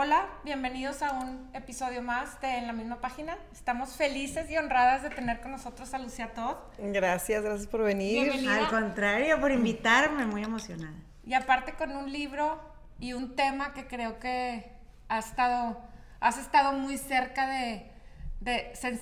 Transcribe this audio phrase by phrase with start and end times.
[0.00, 3.36] Hola, bienvenidos a un episodio más de En la misma página.
[3.52, 6.54] Estamos felices y honradas de tener con nosotros a Lucía Todd.
[6.78, 8.22] Gracias, gracias por venir.
[8.30, 8.58] Bienvenida.
[8.58, 10.94] Al contrario, por invitarme, muy emocionada.
[11.26, 12.60] Y aparte con un libro
[13.00, 14.70] y un tema que creo que
[15.08, 15.80] has estado,
[16.20, 17.90] has estado muy cerca de,
[18.38, 19.00] de sen-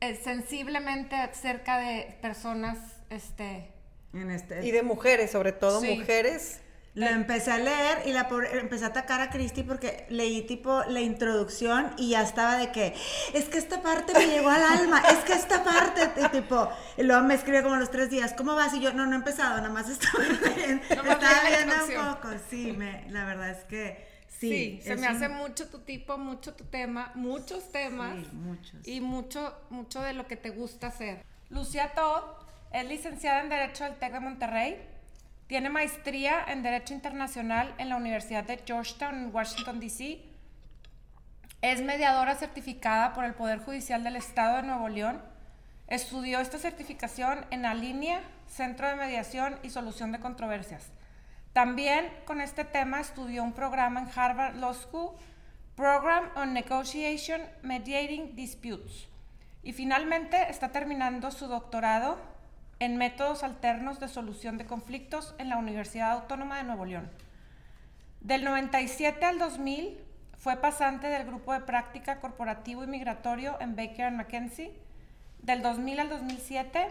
[0.00, 2.76] eh, sensiblemente cerca de personas,
[3.08, 3.72] este,
[4.12, 5.96] En este, Y de mujeres, sobre todo Sí.
[5.98, 6.60] mujeres.
[6.98, 10.82] Lo empecé a leer y la pobre- empecé a atacar a Cristi porque leí tipo
[10.88, 12.94] la introducción y ya estaba de que
[13.34, 17.02] es que esta parte me llegó al alma, es que esta parte, y tipo, y
[17.04, 18.74] luego me escribe como los tres días, ¿cómo vas?
[18.74, 20.24] Y yo, no, no he empezado, nada más estaba
[20.96, 21.18] Nomás
[21.50, 24.80] estaba un poco, sí, me, la verdad es que sí, sí.
[24.82, 28.16] se me un- hace mucho tu tipo, mucho tu tema, muchos temas.
[28.18, 28.88] Sí, muchos.
[28.88, 31.24] y mucho, mucho de lo que te gusta hacer.
[31.50, 32.22] Lucía Todd
[32.72, 34.97] es licenciada en Derecho del TEC de Monterrey.
[35.48, 40.20] Tiene maestría en Derecho Internacional en la Universidad de Georgetown Washington, D.C.
[41.62, 45.22] Es mediadora certificada por el Poder Judicial del Estado de Nuevo León.
[45.86, 50.90] Estudió esta certificación en Alinea, Centro de Mediación y Solución de Controversias.
[51.54, 55.16] También con este tema estudió un programa en Harvard Law School,
[55.76, 59.08] Program on Negotiation Mediating Disputes.
[59.62, 62.18] Y finalmente está terminando su doctorado
[62.80, 67.10] en métodos alternos de solución de conflictos en la Universidad Autónoma de Nuevo León.
[68.20, 69.98] Del 97 al 2000
[70.36, 74.72] fue pasante del grupo de práctica corporativo y migratorio en Baker McKenzie.
[75.42, 76.88] Del 2000 al 2007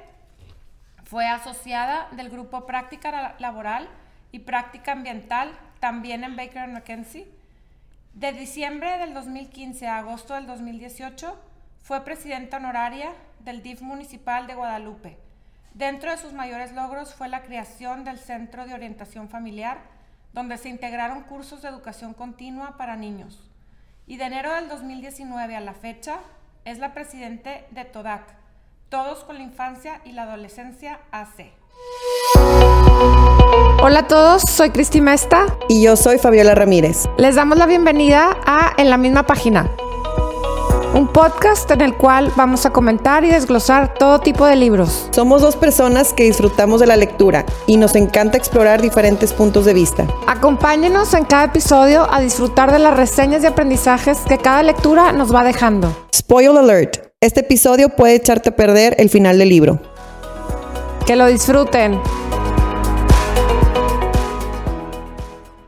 [1.05, 3.87] fue asociada del grupo práctica La- laboral
[4.31, 7.27] y práctica ambiental también en Baker McKenzie.
[8.13, 11.37] De diciembre del 2015 a agosto del 2018
[11.83, 15.17] fue presidenta honoraria del DIF municipal de Guadalupe.
[15.77, 19.77] Dentro de sus mayores logros fue la creación del Centro de Orientación Familiar,
[20.33, 23.47] donde se integraron cursos de educación continua para niños.
[24.07, 26.17] Y de enero del 2019 a la fecha
[26.65, 28.23] es la presidente de TODAC,
[28.89, 31.51] Todos con la Infancia y la Adolescencia AC.
[33.83, 35.45] Hola a todos, soy Cristi Mesta.
[35.69, 37.07] Y yo soy Fabiola Ramírez.
[37.19, 39.69] Les damos la bienvenida a En la misma página,
[40.97, 45.07] un podcast en el cual vamos a comentar y desglosar todo tipo de libros.
[45.11, 49.75] Somos dos personas que disfrutamos de la lectura y nos encanta explorar diferentes puntos de
[49.75, 50.07] vista.
[50.25, 55.33] Acompáñenos en cada episodio a disfrutar de las reseñas y aprendizajes que cada lectura nos
[55.33, 55.95] va dejando.
[56.15, 57.11] Spoil alert.
[57.21, 59.79] Este episodio puede echarte a perder el final del libro.
[61.05, 62.01] Que lo disfruten.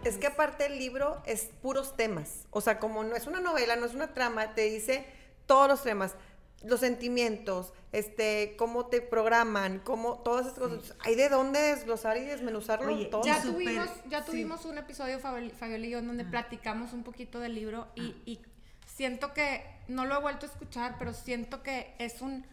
[0.03, 2.47] Es que aparte el libro es puros temas.
[2.49, 5.18] O sea, como no es una novela, no es una trama, te dice
[5.49, 6.15] todos los temas.
[6.63, 10.93] Los sentimientos, este, cómo te programan, cómo todas esas cosas.
[11.05, 13.23] Hay de dónde desglosar y desmenuzarlo Oye, todo.
[13.23, 14.31] ya tuvimos, ya sí.
[14.31, 18.13] tuvimos un episodio, Fabiol- Fabiola y yo, en donde platicamos un poquito del libro y,
[18.25, 18.41] y
[18.85, 22.45] siento que, no lo he vuelto a escuchar, pero siento que es un,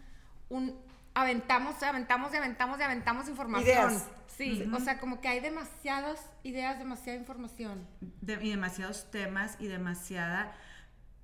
[0.51, 0.79] un
[1.15, 3.67] aventamos, aventamos y aventamos y aventamos información.
[3.67, 4.07] Ideas.
[4.29, 7.85] Sí, o sea, como que hay demasiadas ideas, demasiada información.
[8.21, 10.55] de- y demasiados temas y demasiada,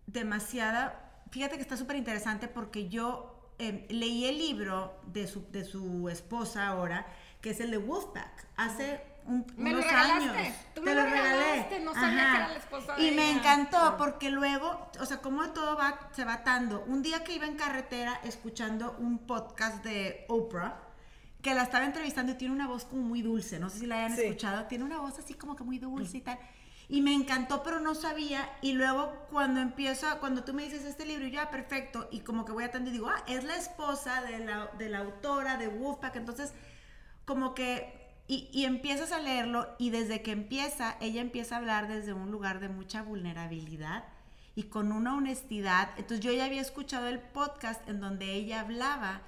[0.07, 5.65] demasiada, fíjate que está súper interesante porque yo eh, leí el libro de su, de
[5.65, 7.07] su esposa ahora,
[7.41, 10.55] que es el de Wolfpack, hace un, Me lo unos regalaste, años.
[10.75, 11.39] tú Te me lo lo regalé.
[11.41, 13.39] regalaste, no sabía que era la esposa de Y me ella.
[13.39, 16.85] encantó porque luego, o sea, como todo va, se va atando.
[16.87, 20.81] Un día que iba en carretera escuchando un podcast de Oprah,
[21.41, 23.97] que la estaba entrevistando y tiene una voz como muy dulce, no sé si la
[24.05, 24.23] hayan Sí.
[24.23, 26.39] escuchado, tiene una voz así como que muy dulce y tal.
[26.93, 28.49] Y me encantó, pero no sabía.
[28.61, 32.07] Y luego cuando empieza, cuando tú me dices este libro, yo, ah, perfecto.
[32.11, 34.99] Y como que voy atando y digo, ah, es la esposa de la, de la
[34.99, 36.17] autora de Wolfpack.
[36.17, 36.53] Entonces,
[37.25, 41.89] como que, y, y empiezas a leerlo y desde que empieza, ella empieza a hablar
[41.89, 44.05] desde un lugar de mucha vulnerabilidad
[44.55, 45.89] y con una honestidad.
[45.97, 49.23] Entonces yo ya había escuchado el podcast en donde ella hablaba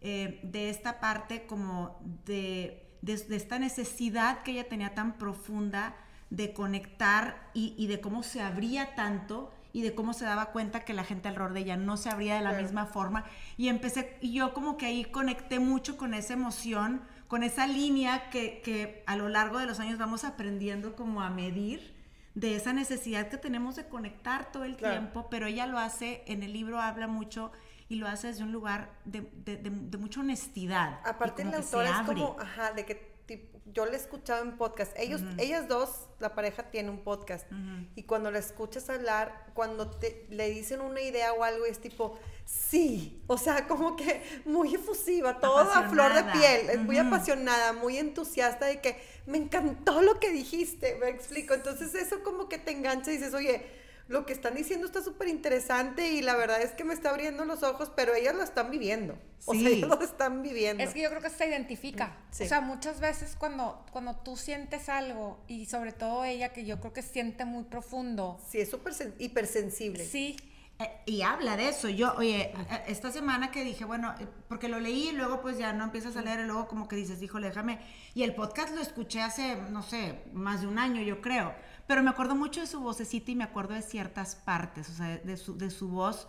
[0.00, 5.94] eh, de esta parte como de, de- de esta necesidad que ella tenía tan profunda
[6.32, 10.80] de conectar y, y de cómo se abría tanto y de cómo se daba cuenta
[10.80, 12.62] que la gente alrededor de ella no se abría de la Claro.
[12.64, 13.24] misma forma
[13.58, 18.30] y empecé y yo como que ahí conecté mucho con esa emoción con esa línea
[18.30, 21.94] que, que a lo largo de los años vamos aprendiendo como a medir
[22.34, 24.94] de esa necesidad que tenemos de conectar todo el Claro.
[25.00, 27.52] tiempo pero ella lo hace en el libro habla mucho
[27.90, 31.90] y lo hace desde un lugar de, de- de- de mucha honestidad Aparte la autora
[32.00, 34.92] es como, ajá, de que tipo, yo la he escuchado en podcast.
[34.98, 37.46] Ellos, ellas dos, la pareja tiene un podcast.
[37.94, 42.18] Y cuando la escuchas hablar, cuando te, le dicen una idea o algo, es tipo,
[42.44, 43.22] sí.
[43.26, 46.70] O sea, como que muy efusiva, toda a flor de piel.
[46.70, 51.54] Es muy apasionada, muy entusiasta de que me encantó lo que dijiste, me explico.
[51.54, 55.28] Entonces eso como que te engancha y dices, oye, lo que están diciendo está súper
[55.28, 58.70] interesante y la verdad es que me está abriendo los ojos, pero ellas lo están
[58.70, 59.16] viviendo.
[59.46, 60.82] O sea, ellas lo están viviendo.
[60.82, 62.16] Es que yo creo que se identifica.
[62.30, 62.44] Sí.
[62.44, 66.78] O sea, muchas veces cuando, cuando tú sientes algo, y sobre todo ella, que yo
[66.80, 70.04] creo que siente muy profundo, Sí, es súper sen- hipersensible.
[70.04, 70.36] sí,
[70.78, 71.88] Eh, y habla de eso.
[71.90, 75.58] Yo, oye, eh, esta semana que dije, bueno, eh, porque lo leí y luego pues
[75.58, 77.78] ya no empiezas a leer y luego como que dices, híjole, déjame.
[78.14, 81.54] Y el podcast lo escuché hace, no sé, más de un año, yo creo.
[81.92, 85.18] Pero me acuerdo mucho de su vocecita y me acuerdo de ciertas partes, o sea,
[85.18, 86.26] de su, de su voz,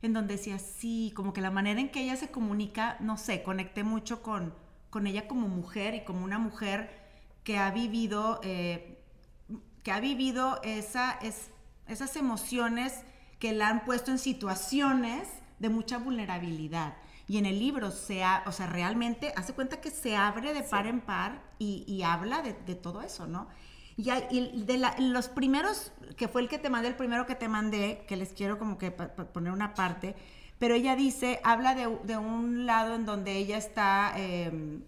[0.00, 3.42] en donde decía, sí, como que la manera en que ella se comunica, no sé,
[3.42, 4.54] conecté mucho con,
[4.88, 6.98] con ella como mujer y como una mujer
[7.44, 9.04] que ha vivido, eh,
[9.82, 11.50] que ha vivido esa, es,
[11.86, 13.02] esas emociones
[13.38, 16.96] que la han puesto en situaciones de mucha vulnerabilidad.
[17.28, 20.62] Y en el libro se ha, o sea, realmente hace cuenta que se abre de
[20.62, 23.48] par en par y, y habla de, de todo eso, ¿no?
[24.04, 27.26] Y, hay- y de la- los primeros, que fue el que te mandé, el primero
[27.26, 30.14] que te mandé, que les quiero como que pa- pa- poner una parte,
[30.58, 34.80] pero ella dice, habla de, de un lado en donde ella está eh,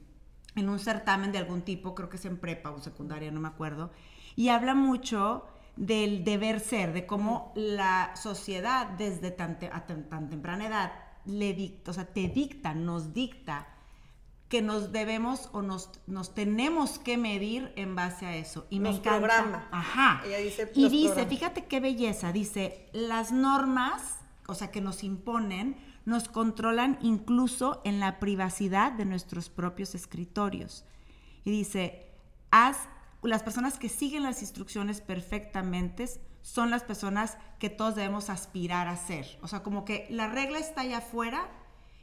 [0.56, 3.48] en un certamen de algún tipo, creo que es en prepa o secundaria, no me
[3.48, 3.90] acuerdo,
[4.36, 5.46] y habla mucho
[5.76, 10.92] del deber ser, de cómo la sociedad desde tan, te- a tan, tan temprana edad
[11.26, 13.66] le dicta, o sea, te dicta, nos dicta
[14.54, 18.68] que nos debemos o nos, nos tenemos que medir en base a eso.
[18.70, 19.18] Y me encanta.
[19.18, 19.68] programa.
[19.72, 20.22] Ajá.
[20.24, 21.28] Ella dice, y dice, programa.
[21.28, 27.98] fíjate qué belleza, dice, las normas, o sea, que nos imponen, nos controlan incluso en
[27.98, 30.84] la privacidad de nuestros propios escritorios.
[31.44, 32.14] Y dice,
[32.52, 32.88] haz,
[33.24, 36.08] las personas que siguen las instrucciones perfectamente
[36.42, 39.36] son las personas que todos debemos aspirar a ser.
[39.42, 41.50] O sea, como que la regla está allá afuera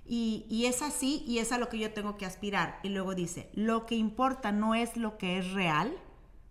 [0.06, 2.80] y, es así y es a lo que yo tengo que aspirar.
[2.84, 5.94] Y luego dice, lo que importa no es lo que es real,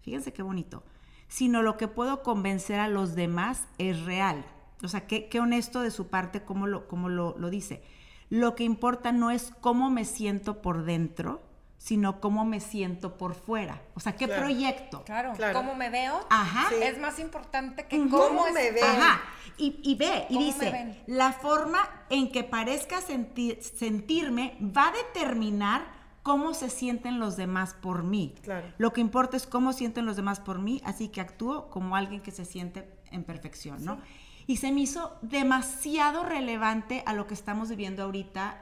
[0.03, 0.83] fíjense qué bonito,
[1.29, 4.45] sino lo que puedo convencer a los demás es real.
[4.83, 7.83] O sea, qué, qué honesto de su parte cómo, lo, cómo lo, lo dice.
[8.31, 11.43] Lo que importa no es cómo me siento por dentro,
[11.83, 13.81] sino cómo me siento por fuera.
[13.95, 14.43] O sea, qué Claro.
[14.43, 15.03] proyecto.
[15.05, 15.55] claro, Claro.
[15.59, 16.69] cómo me veo Ajá.
[16.69, 16.75] Sí.
[16.83, 18.85] es más importante que cómo, ¿Cómo me veo?
[18.85, 19.23] Ajá.
[19.57, 21.79] Y, y ve, y ¿Cómo me dice, la forma
[22.11, 25.87] en que parezca senti- sentirme va a determinar
[26.23, 28.35] cómo se sienten los demás por mí.
[28.43, 28.67] Claro.
[28.77, 32.21] Lo que importa es cómo sienten los demás por mí, así que actúo como alguien
[32.21, 33.99] que se siente en perfección, ¿no?
[34.47, 38.59] Y se me hizo demasiado relevante a lo que estamos viviendo ahorita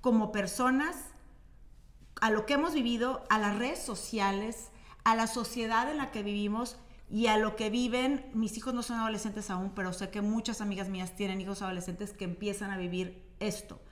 [0.00, 0.96] como personas,
[2.22, 4.70] a lo que hemos vivido, a las redes sociales,
[5.02, 6.76] a la sociedad en la que vivimos
[7.10, 10.60] y a lo que viven, mis hijos no son adolescentes aún, pero sé que muchas
[10.60, 13.82] amigas mías tienen hijos adolescentes que empiezan a vivir esto.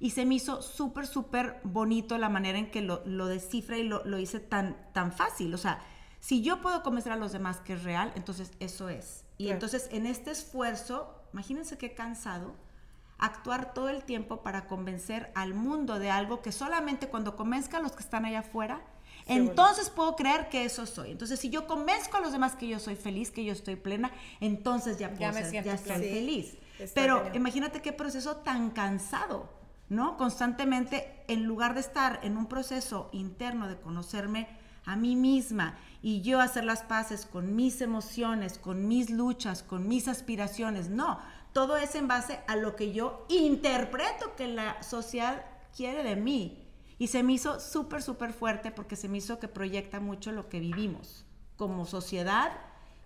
[0.00, 3.84] Y se me hizo súper, súper bonito la manera en que lo, lo descifra y
[3.84, 5.54] lo, lo hice tan, tan fácil.
[5.54, 5.80] O sea,
[6.18, 9.24] si yo puedo convencer a los demás que es real, entonces eso es.
[9.38, 9.54] Y Claro.
[9.54, 12.56] entonces en este esfuerzo, imagínense qué cansado,
[13.18, 17.80] actuar todo el tiempo para convencer al mundo de algo que solamente cuando convenzca a
[17.80, 18.80] los que están allá afuera,
[19.26, 21.10] Sí, entonces puedo creer que eso soy.
[21.10, 24.10] Entonces, si yo convenzco a los demás que yo soy feliz, que yo estoy plena,
[24.40, 25.76] entonces ya puedo Ya ser- ya.
[25.76, 26.56] Sí, feliz.
[26.94, 29.50] Pero imagínate qué proceso tan cansado,
[29.90, 30.16] ¿no?
[30.16, 34.46] Constantemente, en lugar de estar en un proceso interno de conocerme
[34.86, 39.88] a mí misma y yo hacer las paces con mis emociones, con mis luchas, con
[39.88, 41.18] mis aspiraciones, no.
[41.52, 45.44] Todo es en base a lo que yo interpreto que la sociedad
[45.76, 46.64] quiere de mí.
[46.98, 50.48] Y se me hizo súper, súper fuerte porque se me hizo que proyecta mucho lo
[50.48, 51.24] que vivimos
[51.56, 52.52] como sociedad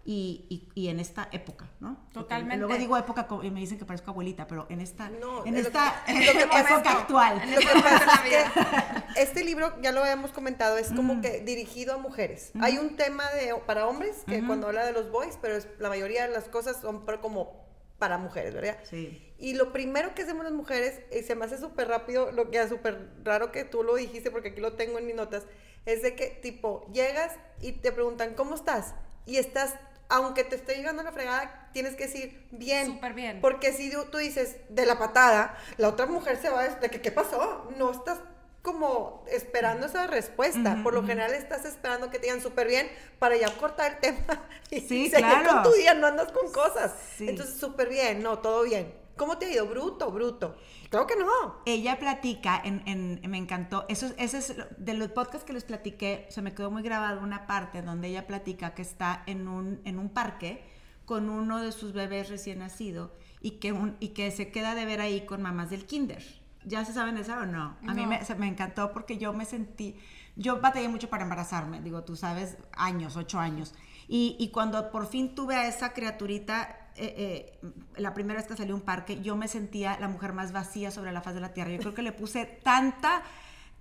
[0.05, 1.95] y, y- y en esta época, ¿no?
[1.97, 2.57] Porque Totalmente.
[2.57, 6.03] Luego digo época y me dicen que parezco abuelita, pero en esta, No, en esta
[6.07, 7.41] que- época actual.
[7.51, 8.51] Lo que pasa es
[9.15, 12.51] que este libro, ya lo habíamos comentado, es como que dirigido a mujeres.
[12.61, 15.89] Hay un tema de, para hombres, que cuando habla de los boys, pero es- la
[15.89, 17.63] mayoría de las cosas son como
[18.03, 18.79] para mujeres, ¿verdad?
[18.83, 19.33] Sí.
[19.39, 22.61] Y lo primero que hacemos las mujeres, y se me hace súper rápido, lo que
[22.61, 25.45] es súper raro que tú lo dijiste, porque aquí lo tengo en mis notas,
[25.87, 28.97] es de que, tipo, llegas y te preguntan, ¿cómo estás?
[29.25, 29.77] Y estás,
[30.09, 32.87] aunque te esté llegando la fregada, tienes que decir, bien.
[32.87, 33.41] Súper bien.
[33.41, 37.01] Porque si tú tú dices, de la patada, la otra mujer se va de que,
[37.01, 37.71] ¿qué pasó?
[37.79, 38.19] No estás
[38.63, 40.81] como esperando esa respuesta.
[40.83, 42.89] Por lo general estás esperando que te digan súper bien
[43.19, 45.51] para ya cortar el tema y Sí, seguir claro.
[45.51, 46.95] con tu día, no andas con cosas.
[47.17, 47.29] Sí.
[47.29, 48.95] Entonces, súper bien, no, todo bien.
[49.17, 49.67] ¿Cómo te ha ido?
[49.67, 50.57] Bruto, bruto.
[50.89, 51.61] Claro que no.
[51.67, 55.53] Ella platica, en, en- me encantó, eso, es- ese es lo- de los podcasts que
[55.53, 59.49] les platiqué, se me quedó muy grabado una parte donde ella platica que está en
[59.49, 60.65] un, en un parque
[61.05, 64.87] con uno de sus bebés recién nacido y que, un, y que se queda de
[64.87, 66.23] ver ahí con mamás del kinder.
[66.65, 67.77] ¿Ya se saben esa o no?
[67.87, 68.09] A mí No.
[68.09, 69.97] me, se- me encantó porque yo me sentí,
[70.37, 73.75] yo batallé mucho para embarazarme, digo, tú sabes, años, ocho años.
[74.09, 78.57] Y, y cuando por fin tuve a esa criaturita, eh, eh, la primera vez que
[78.57, 81.41] salí a un parque, yo me sentía la mujer más vacía sobre la faz de
[81.41, 81.71] la tierra.
[81.71, 83.23] Yo creo que le puse tanta,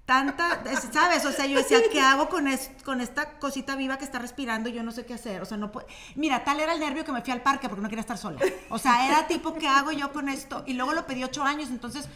[0.06, 1.26] tanta, ¿sabes?
[1.26, 2.46] O sea, yo decía, ¿qué hago con,
[2.86, 4.70] con esta cosita viva que está respirando?
[4.70, 5.42] Yo no sé qué hacer.
[5.42, 5.88] O sea, no puedo.
[6.16, 8.40] Mira, tal era el nervio que me fui al parque porque no quería estar sola.
[8.70, 10.64] O sea, era tipo, ¿qué hago yo con esto?
[10.66, 12.08] Y luego lo pedí ocho años, entonces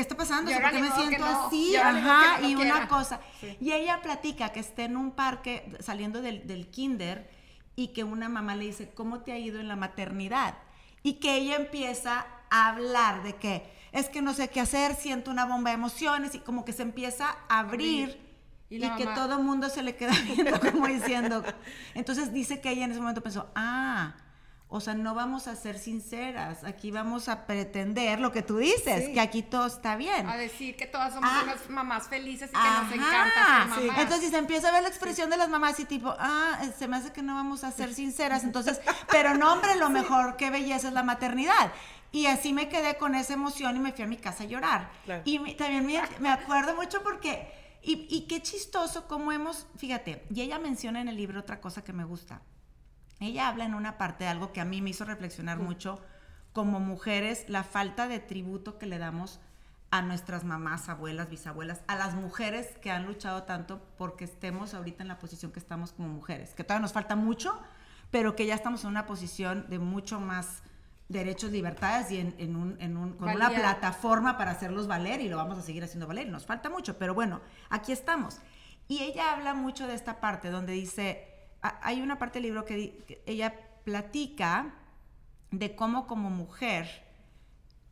[0.00, 0.50] ¿qué está pasando?
[0.50, 1.76] ¿Por qué me siento así?
[1.76, 3.20] Ajá, y una cosa.
[3.60, 7.30] Y ella platica que esté en un parque saliendo del, del, kinder
[7.76, 10.54] y que una mamá le dice, ¿cómo te ha ido en la maternidad?
[11.02, 15.30] Y que ella empieza a hablar de que es que no sé qué hacer, siento
[15.30, 18.18] una bomba de emociones y como que se empieza a abrir.
[18.70, 21.44] Y, que todo el mundo se le queda viendo como diciendo.
[21.92, 24.14] Entonces dice que ella en ese momento pensó, ah,
[24.72, 29.08] o sea, no vamos a ser sinceras, aquí vamos a pretender lo que tú dices,
[29.08, 30.28] que aquí todo está bien.
[30.28, 31.40] A decir que todas somos ah.
[31.42, 33.98] unas mamás felices y que nos encanta ser mamás.
[33.98, 36.98] Entonces se empieza a ver la expresión de las mamás y tipo, ah, se me
[36.98, 40.86] hace que no vamos a ser sinceras, entonces, pero no, hombre, lo mejor, qué belleza
[40.86, 41.72] es la maternidad.
[42.12, 44.92] Y así me quedé con esa emoción y me fui a mi casa a llorar.
[45.24, 45.84] Y también
[46.20, 51.08] me, acuerdo mucho porque, y, y qué chistoso cómo hemos, fíjate, y ella menciona en
[51.08, 52.40] el libro otra cosa que me gusta
[53.20, 56.00] ella habla en una parte de algo que a mí me hizo reflexionar mucho
[56.52, 59.40] como mujeres, la falta de tributo que le damos
[59.90, 65.02] a nuestras mamás, abuelas, bisabuelas, a las mujeres que han luchado tanto porque estemos ahorita
[65.02, 67.60] en la posición que estamos como mujeres, que todavía nos falta mucho,
[68.10, 70.62] pero que ya estamos en una posición de mucho más
[71.08, 75.62] derechos, libertades y en, un, con una plataforma para hacerlos valer y lo vamos a
[75.62, 76.28] seguir haciendo valer.
[76.28, 78.40] Nos falta mucho, pero bueno, aquí estamos.
[78.86, 81.29] Y ella habla mucho de esta parte donde dice,
[81.62, 84.74] hay una parte del libro que, ella platica
[85.50, 87.08] de cómo como mujer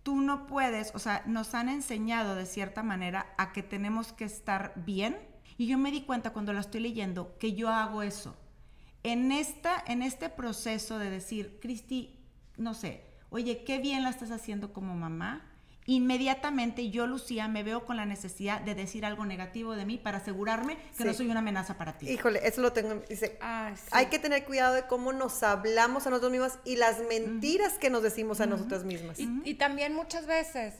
[0.02, 4.24] tú no puedes, o sea, nos han enseñado de cierta manera a que tenemos que
[4.24, 5.18] estar bien.
[5.58, 8.36] Y yo me di cuenta cuando la estoy leyendo que yo hago eso.
[9.02, 12.18] En, esta, en este proceso de decir, Cristi,
[12.56, 15.47] no sé, oye, qué bien la estás haciendo como mamá,
[15.88, 20.18] inmediatamente yo, Lucía, me veo con la necesidad de decir algo negativo de mí para
[20.18, 22.10] asegurarme que no soy una amenaza para ti.
[22.10, 22.96] Híjole, eso lo tengo.
[23.08, 27.78] Dice, hay que tener cuidado de cómo nos hablamos a nosotros mismas y las mentiras
[27.78, 29.18] que nos decimos a nosotras mismas.
[29.18, 30.74] Y, también muchas veces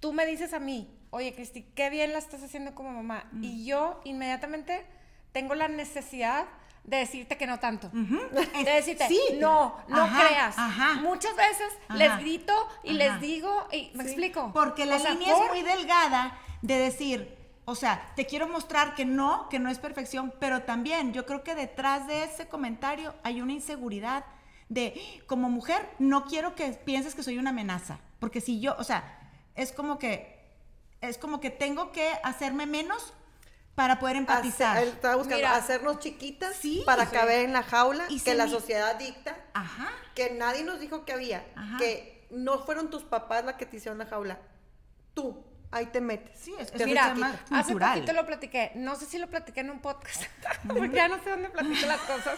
[0.00, 3.30] tú me dices a mí, oye, Cristi, qué bien la estás haciendo como mamá.
[3.42, 4.86] Y yo inmediatamente
[5.32, 6.46] tengo la necesidad
[6.84, 7.90] de decirte que no tanto.
[7.92, 9.06] De decirte,
[9.38, 10.56] no, no creas.
[11.00, 14.50] Muchas veces les grito y les digo, y me explico.
[14.52, 19.48] Porque la línea es muy delgada de decir, o sea, te quiero mostrar que no,
[19.48, 23.52] que no es perfección, pero también yo creo que detrás de ese comentario hay una
[23.52, 24.24] inseguridad
[24.68, 28.00] de, como mujer, no quiero que pienses que soy una amenaza.
[28.18, 30.40] Porque si yo, o sea, es como que,
[31.00, 33.14] es como que tengo que hacerme menos
[33.74, 34.82] para poder empatizar.
[34.82, 39.36] él estaba buscando hacernos chiquitas para caber en la jaula que la sociedad dicta,
[40.14, 41.44] que nadie nos dijo que había,
[41.78, 44.38] que no fueron tus papás las que te hicieron la jaula,
[45.14, 45.44] tú.
[45.72, 46.36] Ahí te metes.
[46.36, 47.14] Sí, es, es Mira,
[47.52, 48.72] hace poquito lo platiqué.
[48.74, 50.24] No sé si lo platiqué en un podcast,
[50.66, 52.36] porque ya no sé dónde platiqué las cosas.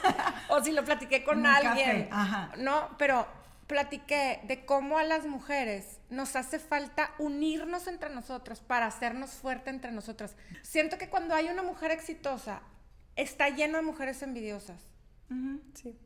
[0.51, 2.11] o si lo platiqué con alguien.
[2.59, 3.27] No, pero
[3.67, 9.71] platiqué de cómo a las mujeres nos hace falta unirnos entre nosotros para hacernos fuerte
[9.71, 10.35] entre nosotras.
[10.63, 12.63] Siento que cuando hay una mujer exitosa,
[13.17, 14.81] está lleno de mujeres envidiosas.
[15.75, 15.97] Sí.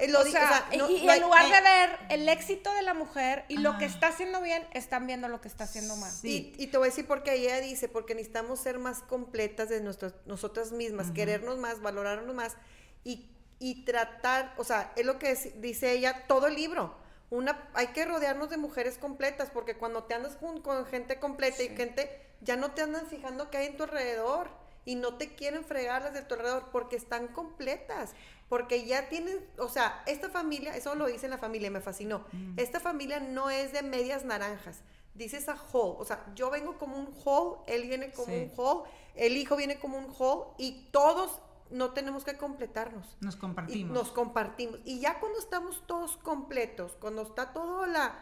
[0.00, 4.42] y, en lugar de ver el éxito de la mujer y lo que está haciendo
[4.42, 6.10] bien, están viendo lo que está haciendo mal.
[6.10, 6.52] Sí.
[6.58, 10.14] Y, te voy a decir porque ella dice, porque necesitamos ser más completas de nuestras,
[10.26, 12.56] nosotras mismas, querernos más, valorarnos más
[13.04, 17.02] y, y, tratar, o sea, es lo que dice ella todo el libro
[17.34, 21.64] una, hay que rodearnos de mujeres completas, porque cuando te andas con, con gente completa
[21.64, 22.08] y gente,
[22.40, 24.48] ya no te andan fijando qué hay en tu alrededor
[24.84, 28.12] y no te quieren fregar las de tu alrededor porque están completas,
[28.48, 32.24] porque ya tienen, o sea, esta familia, eso lo dice en la familia, me fascinó,
[32.30, 32.58] mm.
[32.58, 34.82] esta familia no es de medias naranjas,
[35.14, 38.88] dice esa whole, o sea, yo vengo como un whole, él viene como un whole,
[39.16, 43.16] el hijo viene como un whole y todos no tenemos que completarnos.
[43.20, 43.92] Nos compartimos.
[43.92, 44.80] nos compartimos.
[44.84, 48.14] Y ya cuando estamos todos completos, cuando está todo la,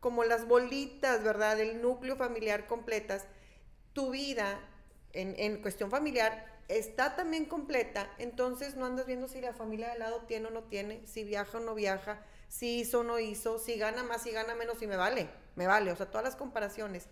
[0.00, 1.56] como las bolitas, ¿verdad?
[1.56, 3.26] Del núcleo familiar completas,
[3.92, 4.60] tu vida
[5.12, 9.98] en, en cuestión familiar está también completa, entonces no andas viendo si la familia de
[9.98, 13.58] lado tiene o no tiene, si viaja o no viaja, si hizo o no hizo,
[13.58, 16.36] si gana más, si gana menos, si me vale, me vale, o sea, todas las
[16.36, 17.08] comparaciones.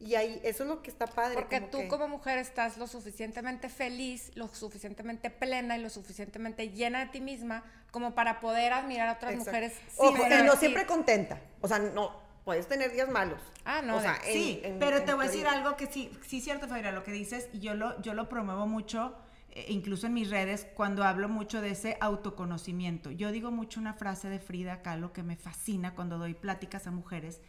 [0.00, 1.36] Y ahí, eso es lo que está padre.
[1.36, 7.00] Porque tú como mujer estás lo suficientemente feliz, lo suficientemente plena y lo suficientemente llena
[7.00, 9.72] de ti misma como para poder admirar a otras mujeres.
[10.00, 11.40] y no siempre contenta.
[11.60, 13.40] O sea, no, puedes tener días malos.
[13.64, 13.96] Ah, no.
[13.96, 16.92] O sea, sí, pero te voy a decir algo que sí, sí es cierto, Fabiola,
[16.92, 19.16] lo que dices, y yo lo, yo lo promuevo mucho
[19.54, 23.12] eh, incluso en mis redes, cuando hablo mucho de ese autoconocimiento.
[23.12, 26.90] Yo digo mucho una frase de Frida Kahlo que me fascina cuando doy pláticas a
[26.90, 27.40] mujeres,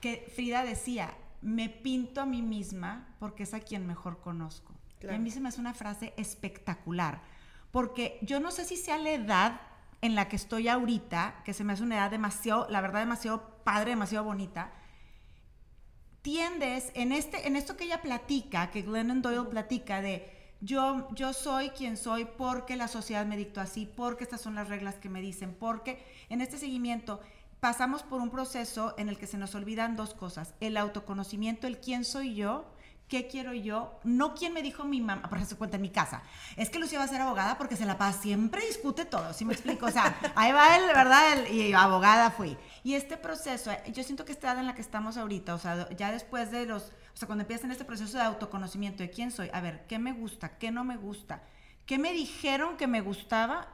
[0.00, 4.74] que Frida decía, me pinto a mí misma porque es a quien mejor conozco.
[5.00, 7.20] Y a mí se me hace una frase espectacular,
[7.70, 9.60] porque yo no sé si sea la edad
[10.00, 13.62] en la que estoy ahorita, que se me hace una edad demasiado, la verdad, demasiado
[13.62, 14.72] padre, demasiado bonita,
[16.22, 21.32] tiendes en, este, en esto que ella platica, que Glennon Doyle platica de yo, yo
[21.32, 25.08] soy quien soy porque la sociedad me dictó así, porque estas son las reglas que
[25.08, 27.20] me dicen, porque en este seguimiento
[27.66, 31.80] pasamos por un proceso en el que se nos olvidan dos cosas, el autoconocimiento, el
[31.80, 32.64] quién soy yo,
[33.08, 36.22] qué quiero yo, no quién me dijo mi mamá, por eso cuenta en mi casa,
[36.54, 39.44] es que Lucía va a ser abogada porque se la pasa, siempre discute todo, ¿sí
[39.44, 39.86] me explico?
[39.86, 41.44] O sea, ahí va él, ¿verdad?
[41.50, 42.56] y abogada fui.
[42.84, 45.88] Y este proceso, yo siento que esta edad en la que estamos ahorita, o sea,
[45.96, 49.32] ya después de los o sea, cuando empiezas en este proceso de autoconocimiento de quién
[49.32, 50.56] soy, a ver, ¿qué me gusta?
[50.58, 51.42] ¿Qué no me gusta?
[51.84, 53.66] ¿Qué me dijeron que me gustaba?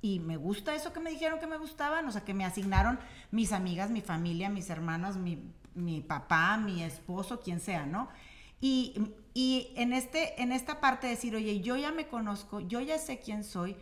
[0.00, 2.98] Y me gusta eso que me dijeron que me gustaban, o sea, que me asignaron
[3.30, 5.42] mis amigas, mi familia, mis hermanos, mi,
[5.74, 8.08] mi papá, mi esposo, quien sea, ¿no?
[8.60, 12.80] Y, y, en, este, en esta parte de decir, oye, yo ya me conozco, yo
[12.80, 13.76] ya sé quién soy,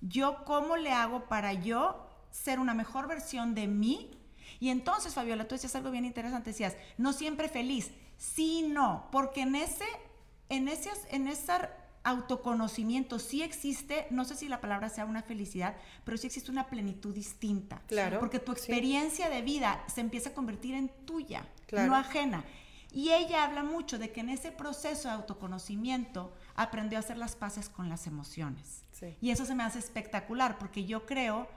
[0.00, 4.10] yo cómo le hago para yo ser una mejor versión de mí.
[4.60, 9.42] Y entonces, Fabiola, tú decías algo bien interesante, decías, no siempre feliz, Sí, no, porque
[9.42, 9.84] en ese,
[10.48, 11.52] en ese, en ese
[12.06, 16.68] autoconocimiento sí existe, no sé si la palabra sea una felicidad, pero sí existe una
[16.68, 17.82] plenitud distinta.
[17.88, 18.20] Claro.
[18.20, 22.44] Porque tu experiencia de vida se empieza a convertir en tuya, no ajena.
[22.92, 27.34] Y ella habla mucho de que en ese proceso de autoconocimiento aprendió a hacer las
[27.34, 28.84] paces con las emociones.
[29.20, 31.48] Y eso se me hace espectacular, porque yo creo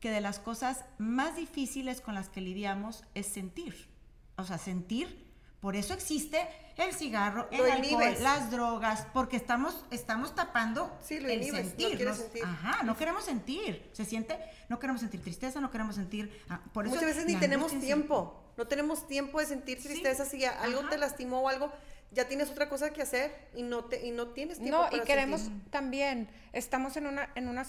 [0.00, 3.88] que de las cosas más difíciles con las que lidiamos es sentir.
[4.36, 5.24] O sea, sentir
[5.64, 11.30] por eso existe el cigarro, el alcohol, las drogas, porque estamos, estamos tapando sí, lo
[11.30, 12.04] el sentir.
[12.04, 12.44] No, sentir.
[12.44, 13.88] Ajá, no queremos sentir.
[13.94, 16.38] Se siente, no queremos sentir tristeza, no queremos sentir.
[16.50, 18.44] Ah, por eso Muchas veces ni tenemos tiempo.
[18.58, 20.26] No tenemos tiempo de sentir tristeza.
[20.26, 21.72] Si algo te lastimó o algo,
[22.10, 24.86] ya tienes otra cosa que hacer y no, te, y no tienes tiempo.
[24.90, 27.64] No, y queremos también, estamos en una, en una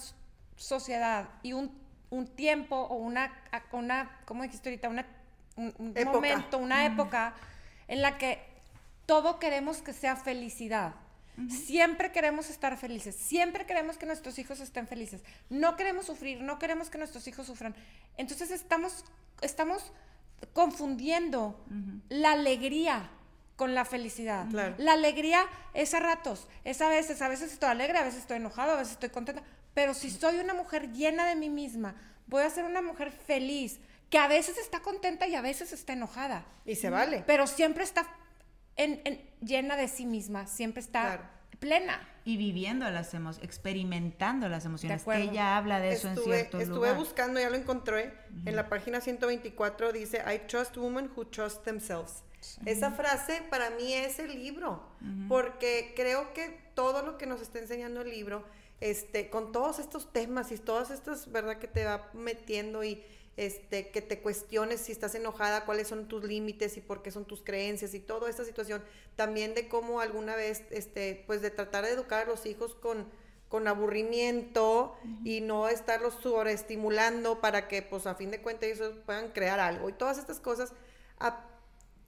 [0.57, 1.71] sociedad y un,
[2.09, 4.89] un tiempo o una, una, ¿cómo dijiste ahorita?
[4.89, 5.07] Una,
[5.55, 7.33] un, momento, una época
[7.87, 8.39] en la que
[9.05, 10.95] todo queremos que sea felicidad.
[11.49, 15.21] Siempre queremos estar felices, siempre queremos que nuestros hijos estén felices.
[15.49, 17.75] No queremos sufrir, no queremos que nuestros hijos sufran.
[18.15, 19.03] Entonces estamos,
[19.41, 19.91] estamos
[20.53, 21.61] confundiendo
[22.07, 23.09] la alegría
[23.57, 24.45] con la felicidad.
[24.77, 28.37] La alegría es a ratos, es a veces, a veces estoy alegre, a veces estoy
[28.37, 29.43] enojado, a veces estoy contenta.
[29.73, 31.95] Pero si soy una mujer llena de mí misma,
[32.27, 35.93] voy a ser una mujer feliz, que a veces está contenta y a veces está
[35.93, 36.45] enojada.
[36.65, 37.23] Y se vale.
[37.25, 38.07] Pero siempre está
[38.75, 39.01] en,
[39.41, 42.07] llena de sí misma, siempre está plena.
[42.25, 45.03] Y viviendo las emociones, experimentando las emociones.
[45.03, 48.13] Que ella habla de eso en cierto Estuve buscando, ya lo encontré,
[48.45, 52.23] en la página 124 dice, I trust women who trust themselves.
[52.65, 54.83] Esa frase para mí es el libro,
[55.27, 58.45] porque creo que todo lo que nos está enseñando el libro,
[58.81, 61.57] este, con todos estos temas y todas estas, ¿verdad?
[61.57, 63.03] Que te va metiendo y
[63.37, 67.25] este, que te cuestiones si estás enojada, cuáles son tus límites y por qué son
[67.25, 68.83] tus creencias y toda esta situación.
[69.15, 73.07] También de cómo alguna vez, este, pues de tratar de educar a los hijos con,
[73.49, 74.95] con aburrimiento
[75.25, 79.89] y no estarlos sobreestimulando para que, pues a fin de cuentas, ellos puedan crear algo.
[79.89, 80.71] Y todas estas cosas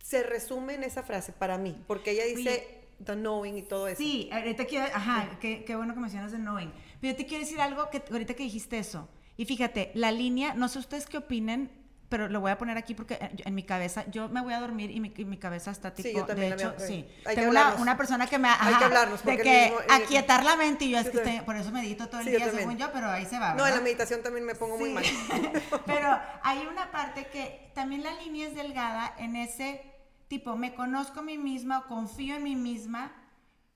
[0.02, 2.86] se resumen en esa frase para mí, porque ella dice...
[3.04, 4.02] the knowing y todo eso.
[4.02, 6.72] Sí, ahorita quiero, ajá, qué, qué, bueno que mencionas the knowing.
[7.00, 9.08] Pero yo te quiero decir algo que ahorita que dijiste eso.
[9.38, 11.72] Y fíjate, la línea, no sé ustedes qué opinen,
[12.10, 14.92] pero lo voy a poner aquí porque en mi cabeza, yo me voy a dormir
[14.92, 17.06] y mi, mi cabeza está tipo, sí, yo también de hecho, sí.
[17.26, 20.86] Hay Tengo una, una, persona que me Hay que hablarnos de que aquietar la mente
[20.86, 23.26] y yo es que estoy, por eso medito todo el día según yo, pero ahí
[23.26, 23.54] se va.
[23.56, 25.04] No, en la meditación también me pongo muy mal.
[25.86, 29.82] pero hay una parte que también la línea es delgada en ese
[30.30, 33.12] tipo, me conozco a mí misma, confío en mí misma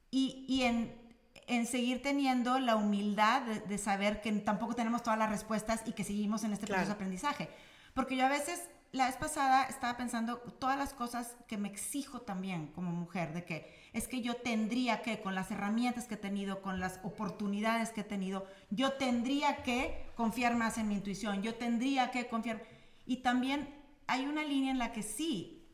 [0.10, 1.01] y, y en
[1.48, 6.04] en seguir teniendo la humildad de, saber que tampoco tenemos todas las respuestas y que
[6.04, 7.50] seguimos en este proceso de aprendizaje.
[7.94, 12.22] Porque yo a veces, la vez pasada, estaba pensando todas las cosas que me exijo
[12.22, 16.18] también como mujer, de que es que yo tendría que, con las herramientas que he
[16.18, 21.42] tenido, con las oportunidades que he tenido, yo tendría que confiar más en mi intuición,
[21.42, 22.64] yo tendría que confiar.
[23.06, 23.76] Y también
[24.08, 25.68] hay una línea en la que sí,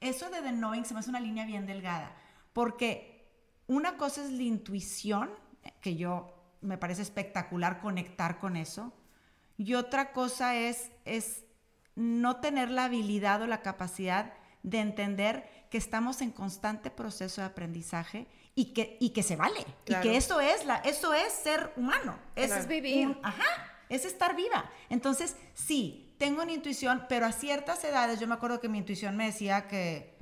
[0.00, 2.16] eso de the knowing se me hace una línea bien delgada,
[2.52, 3.09] porque
[3.70, 5.30] una cosa es la intuición,
[5.80, 8.92] que yo me parece espectacular conectar con eso,
[9.56, 11.44] y otra cosa es, es
[11.94, 17.46] no tener la habilidad o la capacidad de entender que estamos en constante proceso de
[17.46, 19.64] aprendizaje y que, y que se vale.
[19.84, 20.04] Claro.
[20.04, 22.18] Y que eso es, la, eso es ser humano.
[22.34, 23.06] Eso es vivir.
[23.06, 23.44] un- ajá,
[23.88, 24.68] es estar viva.
[24.88, 29.16] Entonces, sí, tengo una intuición, pero a ciertas edades, yo me acuerdo que mi intuición
[29.16, 30.18] me decía que,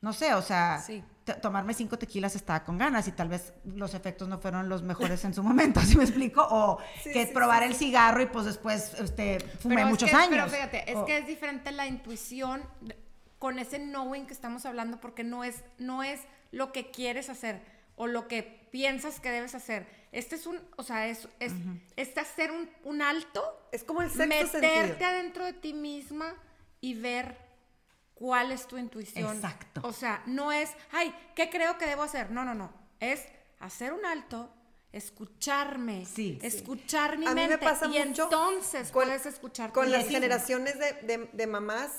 [0.00, 1.02] no sé, o sea, Sí.
[1.40, 5.24] Tomarme cinco tequilas estaba con ganas y tal vez los efectos no fueron los mejores
[5.24, 6.46] en su momento, ¿sí me explico?
[6.50, 9.90] O Sí, que sí, probar sí, el cigarro y pues después este, fumé Pero es
[9.92, 10.30] muchos que- años.
[10.30, 12.62] Pero fíjate, es O- que es diferente la intuición
[13.38, 17.62] con ese knowing que estamos hablando porque no es, no es lo que quieres hacer
[17.96, 19.86] o lo que piensas que debes hacer.
[20.12, 21.52] Este es un, o sea, es, es,
[21.96, 25.08] es hacer un, un alto, Es como el sexto meterte sentido.
[25.08, 26.34] adentro de ti misma
[26.80, 27.36] y ver
[28.22, 29.34] cuál es tu intuición.
[29.34, 29.80] Exacto.
[29.82, 32.30] O sea, no es, ay, ¿qué creo que debo hacer?
[32.30, 32.72] No, no, no.
[33.00, 33.24] Es
[33.58, 34.48] hacer un alto,
[34.92, 36.46] escucharme, Sí, sí.
[36.46, 39.90] escuchar mi A mí me mente pasa y mucho entonces con- puedes escuchar con tu
[39.90, 40.22] las intuición.
[40.22, 41.90] generaciones de, de- de mamás,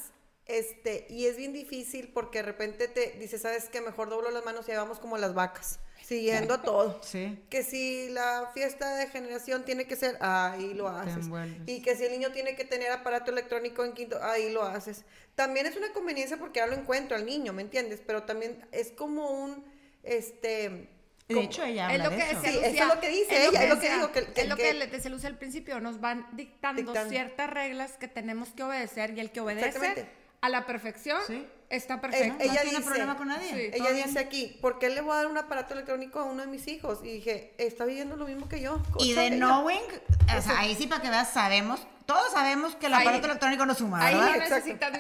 [0.46, 4.46] este, y es bien difícil porque de repente te dices, sabes que mejor doblo las
[4.46, 7.00] manos y ahí vamos como las vacas, siguiendo todo.
[7.04, 7.40] Sí.
[7.50, 11.26] Que si la fiesta de generación tiene que ser, ahí lo haces.
[11.66, 15.06] Y que si el niño tiene que tener aparato electrónico en quinto, ahí lo haces.
[15.36, 18.02] También es una conveniencia porque ya lo encuentro al niño, ¿me entiendes?
[18.06, 19.64] Pero también es como un,
[20.04, 20.90] este...
[21.30, 22.42] De hecho, ella Es lo de que eso.
[22.42, 24.34] decía Sí, Lucía, eso es lo que dice ella, es lo que decía, digo, que-
[24.34, 27.10] que- es lo que- que le decía Lucía al principio, nos van dictando, Dictando.
[27.10, 30.06] ciertas reglas que tenemos que obedecer y el que obedece
[30.42, 31.48] a la perfección Sí.
[31.76, 32.34] Está Eh, perfecto.
[32.38, 33.50] no ella tiene dice- problema con nadie.
[33.50, 33.82] Sí.
[33.82, 36.48] Ella dice aquí, ¿por qué le voy a dar un aparato electrónico a uno de
[36.48, 37.00] mis hijos?
[37.04, 38.80] Y dije, está viviendo lo mismo que yo.
[39.00, 39.36] Y de ella.
[39.38, 39.82] knowing,
[40.38, 43.66] o sea, ahí sí para que veas, sabemos, todos sabemos que el Ahí- aparato electrónico
[43.66, 44.30] no suma, Ahí ¿verdad?
[44.30, 44.56] no Exacto.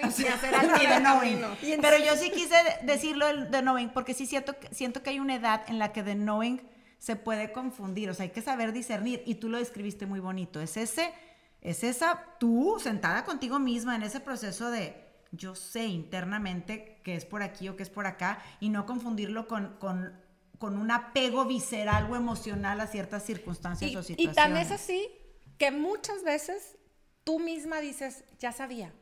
[0.08, 1.42] necesitas hacer algo de knowing.
[1.82, 5.20] Pero yo sí quise decirlo el de knowing porque sí siento, que- siento que hay
[5.20, 6.62] una edad en la que de knowing
[7.00, 10.62] se puede confundir, o sea, hay que saber discernir y tú lo describiste muy bonito.
[10.62, 11.14] Es ese,
[11.62, 15.03] es esa tú sentada contigo misma en ese proceso de
[15.34, 19.48] yo sé internamente que es por aquí o que es por acá y no confundirlo
[19.48, 20.14] con, con,
[20.60, 24.36] con un apego visceral o emocional a ciertas circunstancias Y, o y situaciones.
[24.36, 25.10] tan es así
[25.58, 26.78] que muchas veces
[27.24, 28.94] tú misma dices, ya sabía.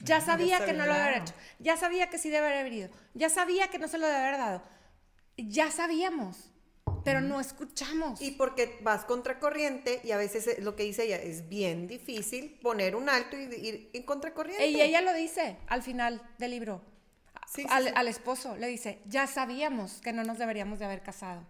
[0.00, 1.16] Ya sabía que no lo Claro.
[1.24, 1.34] hecho.
[1.58, 2.88] Ya sabía que sí debe haber ido.
[3.14, 4.62] Ya sabía que no se lo debe haber dado.
[5.36, 6.51] Ya sabíamos,
[7.04, 8.20] pero no escuchamos.
[8.20, 12.58] Y porque vas contracorriente y a veces es lo que dice ella, es bien difícil
[12.62, 14.66] poner un alto y ir en contracorriente.
[14.66, 16.82] Y ella lo dice al final del libro.
[17.46, 17.90] Sí, sí, al, sí.
[17.94, 21.44] al esposo le dice, ya sabíamos que no nos deberíamos de haber casado.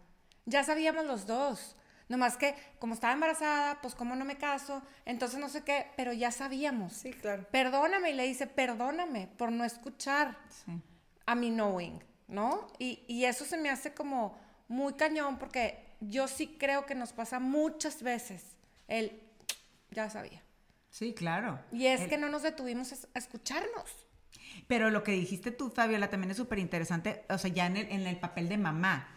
[0.46, 1.76] Ya sabíamos los dos.
[2.08, 6.12] Nomás que como estaba embarazada, pues como no me caso, entonces no sé qué, pero
[6.12, 6.92] ya sabíamos.
[6.92, 7.46] Sí, claro.
[7.50, 10.36] Perdóname y le dice, perdóname por no escuchar
[11.24, 12.66] a mi knowing, ¿no?
[12.78, 14.36] Y, y eso se me hace como
[14.72, 18.56] muy cañón porque yo sí creo que nos pasa muchas veces
[18.88, 19.20] el,
[19.90, 20.42] ya sabía.
[20.90, 21.58] Sí, claro.
[21.72, 23.84] Y es El- que no nos detuvimos a escucharnos.
[24.66, 27.86] Pero lo que dijiste tú, Fabiola, también es súper interesante, o sea, ya en el,
[27.90, 29.08] en el papel de mamá.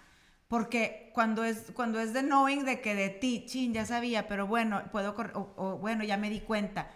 [0.47, 4.45] Porque cuando es, cuando es de knowing de que de ti, chin, ya sabía, pero
[4.47, 6.89] bueno, puedo, o, o, bueno, ya me di cuenta.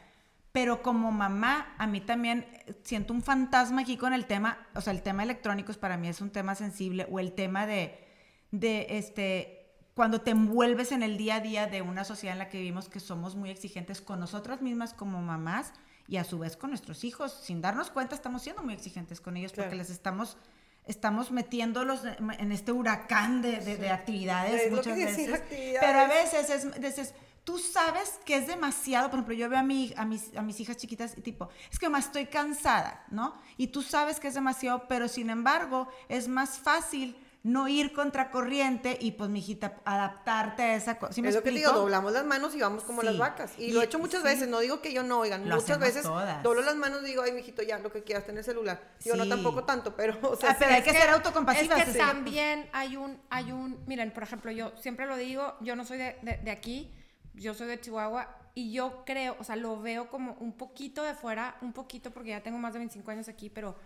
[0.51, 4.81] Pero como mamá, a mí también eh, siento un fantasma aquí con el tema, o
[4.81, 8.08] sea, el tema electrónicos para mí es un tema sensible, o el tema de,
[8.51, 12.49] de este, cuando te envuelves en el día a día de una sociedad en la
[12.49, 15.73] que vivimos que somos muy exigentes con nosotras mismas como mamás
[16.07, 17.31] y a su vez con nuestros hijos.
[17.43, 20.37] Sin darnos cuenta estamos siendo muy exigentes con ellos porque les estamos,
[20.85, 22.01] estamos metiéndolos
[22.39, 25.33] en este huracán de, de- de actividades Es muchas veces.
[25.33, 25.79] actividades.
[25.81, 29.63] Pero a veces es, dices, tú sabes que es demasiado, por ejemplo, yo veo a,
[29.63, 33.35] mi, a, mis, a mis hijas chiquitas y tipo, es que más estoy cansada, ¿no?
[33.57, 38.97] Y tú sabes que es demasiado, pero sin embargo es más fácil no ir contracorriente
[38.99, 41.13] y pues, mijita, adaptarte a esa cosa.
[41.13, 41.79] ¿Sí me es lo que te digo, explico?
[41.81, 43.07] doblamos las manos y vamos como Sí.
[43.07, 43.53] las vacas.
[43.57, 44.27] Y, Y- lo he hecho muchas sí.
[44.27, 46.43] veces, no digo que yo no, oigan, Lo muchas veces todas.
[46.43, 48.81] doblo las manos y digo, ay, mijito, ya, lo que quieras, tener celular.
[49.05, 51.79] Yo no tampoco tanto, pero, o sea, Ah, pero sí, hay que ser autocompasivas.
[51.79, 51.97] Es que sí.
[51.97, 55.97] también hay un, hay un, miren, por ejemplo, yo siempre lo digo, yo no soy
[55.97, 56.91] de, de- de aquí,
[57.35, 61.13] yo soy de Chihuahua y yo creo, o sea, lo veo como un poquito de
[61.13, 63.77] fuera, un poquito porque ya tengo más de 25 años aquí, pero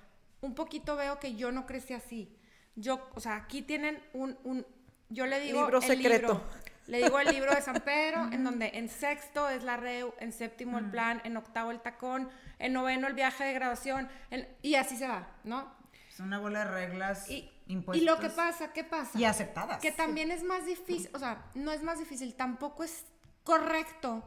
[0.42, 2.36] un poquito veo que yo no crecí así.
[2.76, 4.66] Yo, o sea, aquí tienen un, un
[5.10, 6.28] yo le digo Libro el secreto.
[6.34, 6.44] libro,
[6.88, 10.32] le digo el libro de San Pedro, en donde en sexto es la REU, en
[10.34, 14.76] séptimo el plan, en octavo el tacón, en noveno el viaje de graduación, en- y
[14.76, 15.72] así se va, ¿no?
[16.10, 18.02] Es una bola de reglas Y, impuestas.
[18.02, 19.18] y lo que pasa, ¿qué pasa?
[19.18, 19.80] Y aceptadas.
[19.80, 23.06] Que también es más difícil, o sea, no es más difícil, tampoco es
[23.44, 24.24] correcto.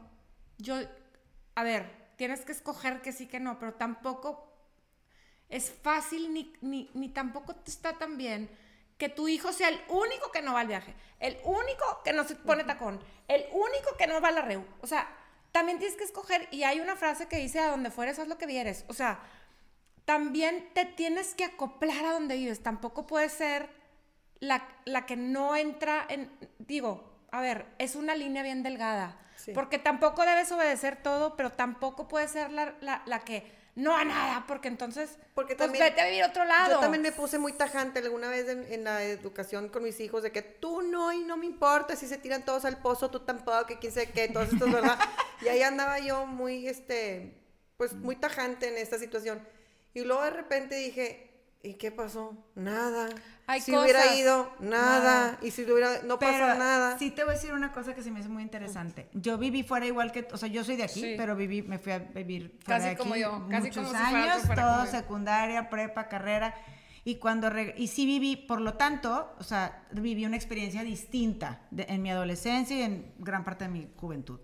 [0.57, 0.75] Yo,
[1.55, 4.46] a ver, tienes que escoger que sí, que no, pero tampoco
[5.49, 8.49] es fácil ni, ni, ni tampoco está tan bien
[8.97, 12.23] que tu hijo sea el único que no va al viaje, el único que no
[12.23, 14.65] se pone tacón, el único que no va a la REU.
[14.81, 15.07] O sea,
[15.51, 18.37] también tienes que escoger, y hay una frase que dice, a donde fueres, haz lo
[18.39, 18.85] que vieres.
[18.87, 19.19] O sea,
[20.05, 22.63] también te tienes que acoplar a donde vives.
[22.63, 23.69] Tampoco puede ser
[24.39, 29.51] la, la que no entra en, digo, a ver, es una línea bien delgada, Sí.
[29.53, 34.03] porque tampoco debes obedecer todo, pero tampoco puede ser la, la- la que no a
[34.03, 36.73] nada, porque entonces, Porque pues también- vete a vivir a otro lado.
[36.73, 40.23] Yo también me puse muy tajante alguna vez en, en la educación con mis hijos
[40.23, 43.19] de que tú no y no me importa si se tiran todos al pozo, tú
[43.19, 44.97] tampoco, que quién sabe qué, todo esto es verdad.
[45.41, 47.39] y ahí andaba yo muy, este,
[47.77, 49.47] pues muy tajante en esta situación.
[49.93, 51.26] Y luego de repente dije,
[51.69, 52.35] ¿y qué pasó?
[52.55, 53.09] Nada.
[53.45, 54.17] Hay si hubiera cosas.
[54.17, 54.99] ido, nada.
[54.99, 55.39] Nada.
[55.41, 56.97] Y si hubiera, no pasó Pero nada.
[56.99, 59.07] sí te voy a decir una cosa que se me hace muy interesante.
[59.13, 61.13] Yo viví fuera igual que, o sea, yo soy de aquí, Sí.
[61.17, 63.97] pero viví, me fui a vivir fuera Casi de como aquí yo, casi muchos como
[63.99, 66.55] si fuera años, fuera todo como secundaria, prepa, carrera.
[67.05, 71.85] Y cuando y sí viví, por lo tanto, o sea, viví una experiencia distinta de-
[71.87, 74.41] en mi adolescencia y en gran parte de mi juventud.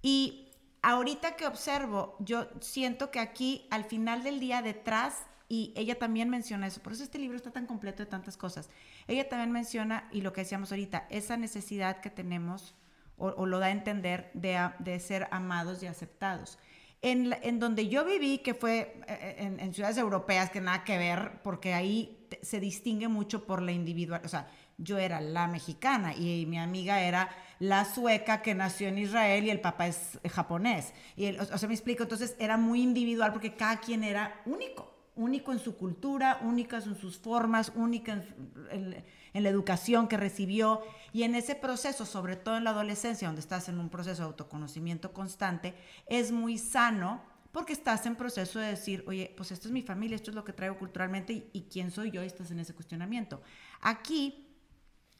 [0.00, 0.50] Y
[0.82, 5.14] ahorita que observo, yo siento que aquí al final del día detrás,
[5.48, 8.70] y ella también menciona eso, por eso este libro está tan completo de tantas cosas,
[9.06, 12.74] ella también menciona, y lo que decíamos ahorita, esa necesidad que tenemos,
[13.16, 16.58] o, lo da a entender, de, ser amados y aceptados.
[17.00, 21.42] En, donde yo viví, que fue eh, en, en ciudades europeas, que nada que ver,
[21.42, 26.46] porque ahí se distingue mucho por la individual, o sea, yo era la mexicana y
[26.46, 30.92] mi amiga era la sueca que nació en Israel y el papá es japonés.
[31.16, 34.93] Y el- o sea, me explico, entonces era muy individual porque cada quien era único,
[35.16, 38.24] único en su cultura, única en sus formas, única
[38.70, 40.82] en, la educación que recibió.
[41.12, 44.28] Y en ese proceso, sobre todo en la adolescencia, donde estás en un proceso de
[44.28, 45.74] autoconocimiento constante,
[46.06, 47.22] es muy sano
[47.52, 50.44] porque estás en proceso de decir, oye, pues esto es mi familia, esto es lo
[50.44, 53.42] que traigo culturalmente y, y quién soy yo, y estás en ese cuestionamiento.
[53.80, 54.44] Aquí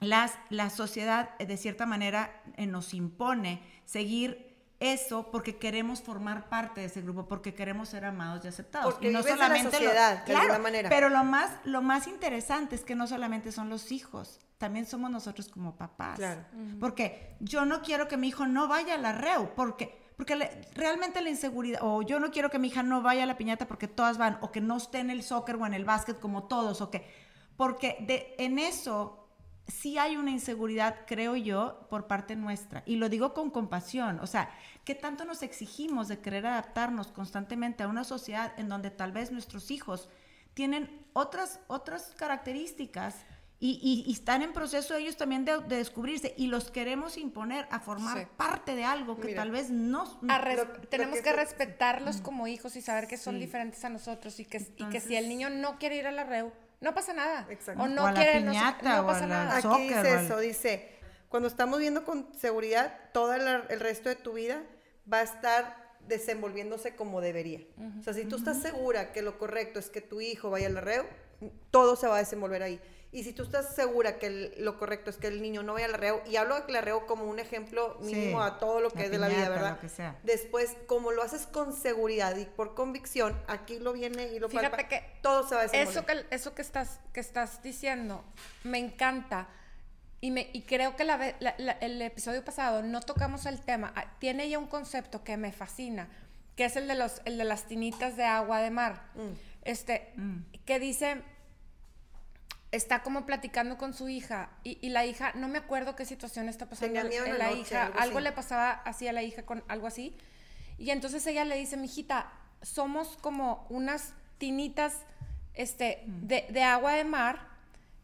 [0.00, 6.48] las, la sociedad eh, de cierta manera eh, nos impone seguir eso porque queremos formar
[6.48, 8.92] parte de ese grupo, porque queremos ser amados y aceptados.
[8.94, 10.88] Porque y no la solamente lo- sociedad, de claro, alguna manera.
[10.90, 15.10] Pero lo más, lo más interesante es que no solamente son los hijos, también somos
[15.10, 16.16] nosotros como papás.
[16.16, 16.42] Claro.
[16.80, 20.50] Porque yo no quiero que mi hijo no vaya a la REU, porque, porque le-
[20.74, 23.66] realmente la inseguridad, o yo no quiero que mi hija no vaya a la piñata
[23.66, 26.44] porque todas van, o que no esté en el soccer o en el básquet como
[26.44, 27.08] todos, o que,
[27.56, 29.23] porque de, en eso
[29.66, 32.82] sí hay una inseguridad, creo yo, por parte nuestra.
[32.86, 34.20] Y lo digo con compasión.
[34.20, 34.50] O sea,
[34.84, 39.30] ¿qué tanto nos exigimos de querer adaptarnos constantemente a una sociedad en donde tal vez
[39.32, 40.08] nuestros hijos
[40.52, 43.16] tienen otras, otras características
[43.60, 47.66] y, y- y están en proceso ellos también de, de descubrirse y los queremos imponer
[47.70, 48.26] a formar Sí.
[48.36, 50.04] parte de algo que Mira, tal vez no...
[50.22, 54.58] Lo tenemos que respetarlos como hijos y saber que son diferentes a nosotros y que,
[54.76, 56.52] y que si el niño no quiere ir a la REU,
[56.84, 57.46] no pasa nada.
[57.50, 57.82] Exacto.
[57.82, 58.20] O no O a la
[59.00, 59.56] no o a pasa la- nada.
[59.56, 60.90] Aquí dice eso, dice,
[61.28, 64.62] cuando estamos viendo con seguridad, todo el, el resto de tu vida
[65.12, 67.60] va a estar desenvolviéndose como debería.
[67.98, 70.76] O sea, si tú estás segura que lo correcto es que tu hijo vaya al
[70.76, 71.06] arreo,
[71.70, 72.80] todo se va a desenvolver ahí.
[73.12, 75.86] Y si tú estás segura que el- lo correcto es que el niño no vaya
[75.86, 78.98] al arreo, y hablo del arreo como un ejemplo mínimo Sí, a todo lo que
[78.98, 79.70] la es de la vida, ¿verdad?
[79.76, 80.18] lo que sea.
[80.24, 84.70] Después, como lo haces con seguridad y por convicción, aquí lo viene y lo Fíjate
[84.70, 85.96] palpa, que todo se va a desenvolver.
[85.96, 88.24] Eso que, eso que, estás, que estás diciendo
[88.64, 89.48] me encanta.
[90.20, 93.60] Y, me, y creo que la ve- la- la- el episodio pasado no tocamos el
[93.60, 93.92] tema.
[93.94, 96.08] Ah, Tiene ya un concepto que me fascina,
[96.56, 99.02] que es el de, los, el de las tinitas de agua de mar.
[99.14, 99.34] Mm.
[99.62, 100.38] Este, Mm.
[100.64, 101.22] que dice,
[102.74, 106.48] está como platicando con su hija y, y la hija, no me acuerdo qué situación
[106.48, 109.44] está pasando Tenía miedo en la noche, hija, algo le pasaba así a la hija
[109.44, 110.16] con algo así.
[110.78, 112.30] Y entonces ella le dice, mijita,
[112.62, 114.98] somos como unas tinitas
[115.54, 117.46] este, de, de agua de mar.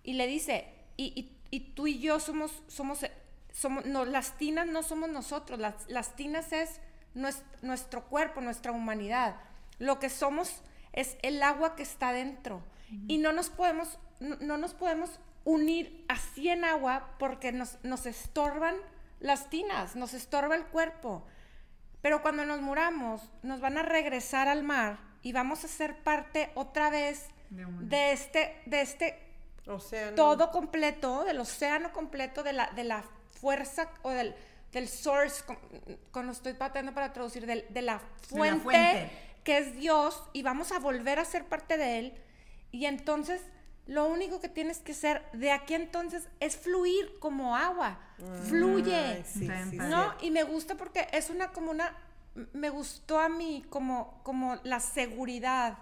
[0.05, 3.01] Y le dice, y, y- y tú y yo somos, somos,
[3.53, 6.81] somos, no, las tinas no somos nosotros, las, las tinas es
[7.17, 9.35] nues- nuestro cuerpo, nuestra humanidad.
[9.81, 12.63] Lo que somos es el agua que está dentro.
[13.09, 15.11] Y no nos podemos, no, no nos podemos
[15.45, 18.77] unir así en agua porque nos, nos estorban
[19.21, 21.27] las tinas, nos estorba el cuerpo.
[22.03, 26.51] Pero cuando nos muramos, nos van a regresar al mar y vamos a ser parte
[26.55, 29.19] otra vez De de este, de este
[29.67, 33.05] O sea, no- todo completo, del océano completo, de la, de la
[33.41, 34.35] fuerza o del,
[34.73, 35.59] del source, con-
[36.13, 39.11] cuando estoy pateando para traducir, del- de la fuente, fuente.
[39.45, 42.15] que es Dios, y vamos a volver a ser parte de Él.
[42.73, 43.43] Y entonces,
[43.91, 47.99] lo único que tienes que hacer de aquí entonces es fluir como agua.
[48.49, 49.25] Fluye.
[49.25, 49.49] Sí.
[49.73, 50.15] ¿no?
[50.21, 51.97] Y me gusta porque es una como una,
[52.53, 55.77] me gustó a mí como, como la seguridad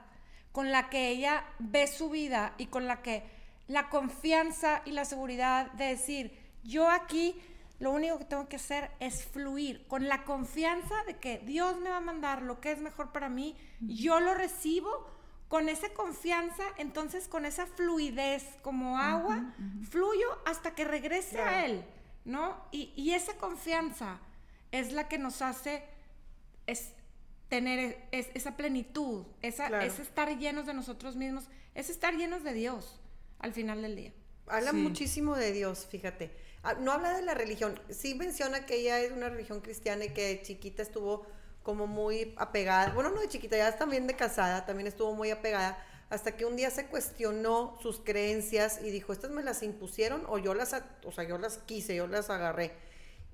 [0.52, 3.24] con la que ella ve su vida y con la que
[3.66, 6.32] la confianza y la seguridad de decir,
[6.64, 7.38] yo aquí
[7.78, 11.90] lo único que tengo que hacer es fluir con la confianza de que Dios me
[11.90, 15.17] va a mandar lo que es mejor para mí, yo lo recibo
[15.48, 19.54] con esa confianza, entonces con esa fluidez como agua,
[19.90, 21.84] fluyo hasta que regrese a Él,
[22.24, 22.56] ¿no?
[22.70, 24.18] Y, y, esa confianza
[24.72, 25.82] es la que nos hace
[26.66, 26.92] es
[27.48, 33.00] tener esa plenitud, esa, es estar llenos de nosotros mismos, es estar llenos de Dios
[33.38, 34.12] al final del día.
[34.46, 36.30] Habla muchísimo de Dios, fíjate.
[36.62, 40.10] Ah, no habla de la religión, sí menciona que ella es una religión cristiana y
[40.10, 41.26] que chiquita estuvo
[41.68, 45.76] como muy apegada, bueno, no de chiquita, ya también de casada, también estuvo muy apegada,
[46.08, 50.38] hasta que un día se cuestionó sus creencias y dijo, estas me las impusieron o
[50.38, 52.72] yo las, o sea, yo las quise, yo las agarré.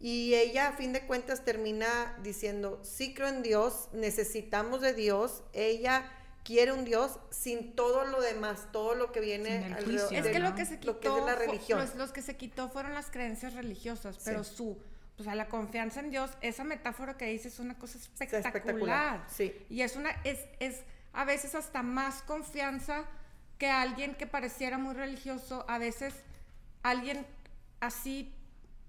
[0.00, 5.44] Y ella a fin de cuentas termina diciendo, sí creo en Dios, necesitamos de Dios,
[5.52, 6.10] ella
[6.42, 10.12] quiere un Dios sin todo lo demás, todo lo que viene alrededor.
[10.12, 11.88] Es que lo que se quitó, de la religión.
[11.96, 14.76] los que se quitó fueron las creencias religiosas, pero su
[15.18, 19.24] o sea, la confianza en Dios, esa metáfora que dices es una cosa espectacular.
[19.28, 19.54] Sí.
[19.70, 23.04] Y es una, es, es a veces hasta más confianza
[23.58, 25.64] que alguien que pareciera muy religioso.
[25.68, 26.14] A veces
[26.82, 27.24] alguien
[27.80, 28.34] así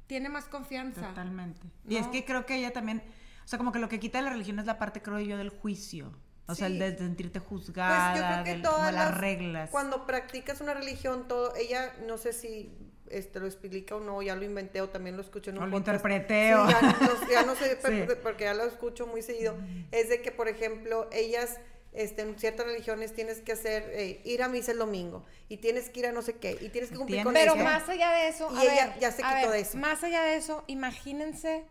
[0.07, 1.09] tiene más confianza.
[1.09, 1.61] Totalmente.
[1.87, 3.03] Y es que creo que ella también,
[3.43, 5.37] o sea, como que lo que quita de la religión es la parte, creo yo,
[5.37, 6.11] del juicio.
[6.47, 9.69] O sea, el de sentirte juzgada, pues yo creo que todas las, reglas.
[9.71, 12.71] Cuando practicas una religión, todo, ella, no sé si
[13.17, 15.67] este, lo explica o no, ya lo inventé o también lo escucho en un o
[15.67, 16.49] lo interpreté
[17.29, 17.77] ya, no, sé,
[18.21, 19.55] porque ya lo escucho muy seguido,
[19.91, 21.59] es de que, por ejemplo, ellas...
[21.93, 25.89] Este, en ciertas religiones tienes que hacer, eh, ir a misa el domingo y tienes
[25.89, 28.27] que ir a no sé qué y tienes que cumplir con Pero más allá de
[28.27, 29.77] eso, y ella ya se quitó de eso.
[29.77, 31.63] Más allá de eso, imagínense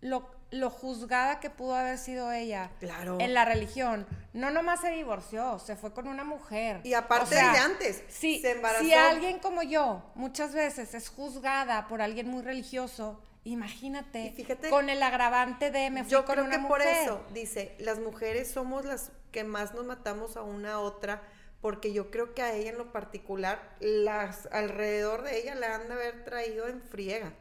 [0.00, 4.06] lo, lo juzgada que pudo haber sido ella en la religión.
[4.32, 6.80] No nomás se divorció, se fue con una mujer.
[6.84, 8.84] Y aparte de antes, si, se embarazó.
[8.84, 14.34] Si alguien como yo muchas veces es juzgada por alguien muy religioso, imagínate,
[14.70, 18.50] con el agravante de me fui yo con creo que por eso, dice, las mujeres
[18.50, 21.22] somos las que más nos matamos a una a otra
[21.62, 25.86] porque yo creo que a ella en lo particular, las alrededor de ella le han
[25.86, 27.32] de haber traído en friega.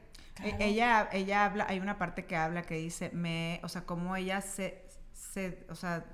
[0.44, 4.15] E, ella, ella habla, hay una parte que habla que dice, me, o sea, cómo
[4.15, 6.06] ella se, se, o sea,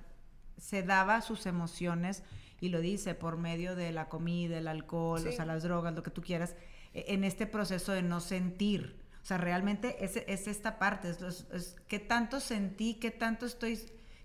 [0.58, 2.24] se daba sus emociones
[2.60, 6.04] y lo dice por medio de la comida, el alcohol, o sea, las drogas, lo
[6.04, 6.56] que tú quieras,
[6.94, 9.00] e, en este proceso de no sentir.
[9.22, 13.80] O sea, realmente es, es esta parte, es, es, qué tanto sentí, qué tanto estoy,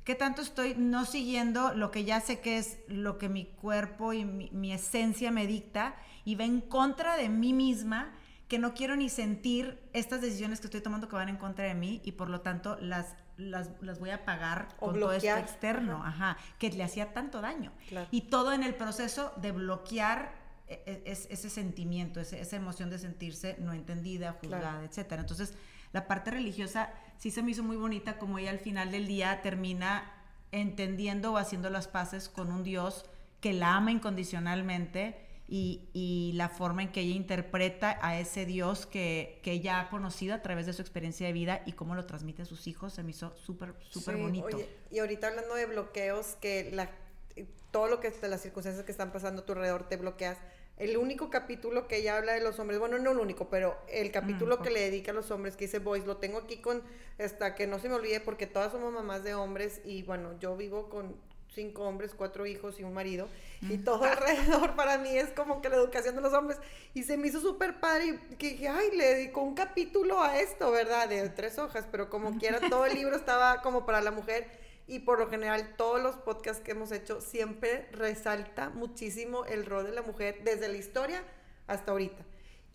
[0.05, 4.13] qué tanto estoy no siguiendo lo que ya sé que es lo que mi cuerpo
[4.13, 8.15] y mi, mi esencia me dicta y va en contra de mí misma
[8.53, 11.73] que no quiero ni sentir estas decisiones que estoy tomando que van en contra de
[11.73, 16.37] mí y por lo tanto las, las, voy a pagar con todo esto externo, ajá.
[16.59, 17.73] que le hacía tanto daño.
[18.11, 20.35] Y todo en el proceso de bloquear
[20.69, 25.23] e, e, ese sentimiento, esa emoción de sentirse no entendida, juzgada, etcétera.
[25.23, 25.55] Entonces,
[25.95, 29.41] la parte religiosa sí se me hizo muy bonita como ella al final del día
[29.41, 30.13] termina
[30.51, 33.07] entendiendo o haciendo las paces con un Dios
[33.41, 39.39] que la ama incondicionalmente y, la forma en que ella interpreta a ese Dios que,
[39.43, 42.43] que, ella ha conocido a través de su experiencia de vida y cómo lo transmite
[42.43, 44.59] a sus hijos, se me hizo súper, súper bonito.
[44.91, 46.91] y ahorita hablando de bloqueos, que la,
[47.71, 50.39] todo lo que las circunstancias que están pasando a tu alrededor te bloqueas.
[50.79, 54.11] El único capítulo que ella habla de los hombres, bueno, no el único, pero el
[54.11, 56.83] capítulo que le dedica a los hombres, que dice Boys, lo tengo aquí con,
[57.19, 60.57] hasta que no se me olvide, porque todas somos mamás de hombres y bueno, yo
[60.57, 61.15] vivo con
[61.55, 63.29] cinco hombres, cuatro hijos y un marido.
[63.63, 66.59] Y todo alrededor para mí es como que la educación de los hombres.
[66.95, 70.39] Y se me hizo súper padre y que dije, ay, le dedicó un capítulo a
[70.41, 71.09] esto, ¿verdad?
[71.09, 74.47] De tres hojas, pero como quiera, todo el libro estaba como para la mujer.
[74.89, 79.87] Y por lo general, todos los podcasts que hemos hecho siempre resalta muchísimo el rol
[79.87, 81.23] de la mujer desde la historia
[81.69, 82.25] hasta ahorita.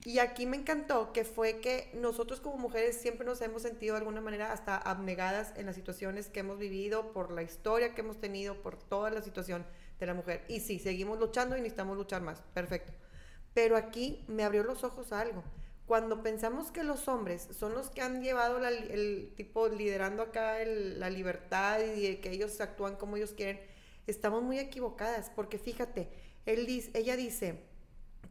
[0.08, 4.00] Y aquí me encantó que fue que nosotros como mujeres siempre nos hemos sentido de
[4.00, 8.18] alguna manera hasta abnegadas en las situaciones que hemos vivido, por la historia que hemos
[8.18, 9.66] tenido, por toda la situación
[10.00, 10.46] de la mujer.
[10.48, 12.42] Y sí, seguimos luchando y necesitamos luchar más.
[12.54, 12.94] Perfecto.
[13.54, 15.44] Pero aquí me abrió los ojos a algo.
[15.86, 21.10] Cuando pensamos que los hombres son los que han llevado el tipo liderando acá la
[21.10, 23.60] libertad y que ellos actúan como ellos quieren,
[24.06, 26.08] estamos muy equivocadas porque fíjate,
[26.46, 27.60] él ella dice,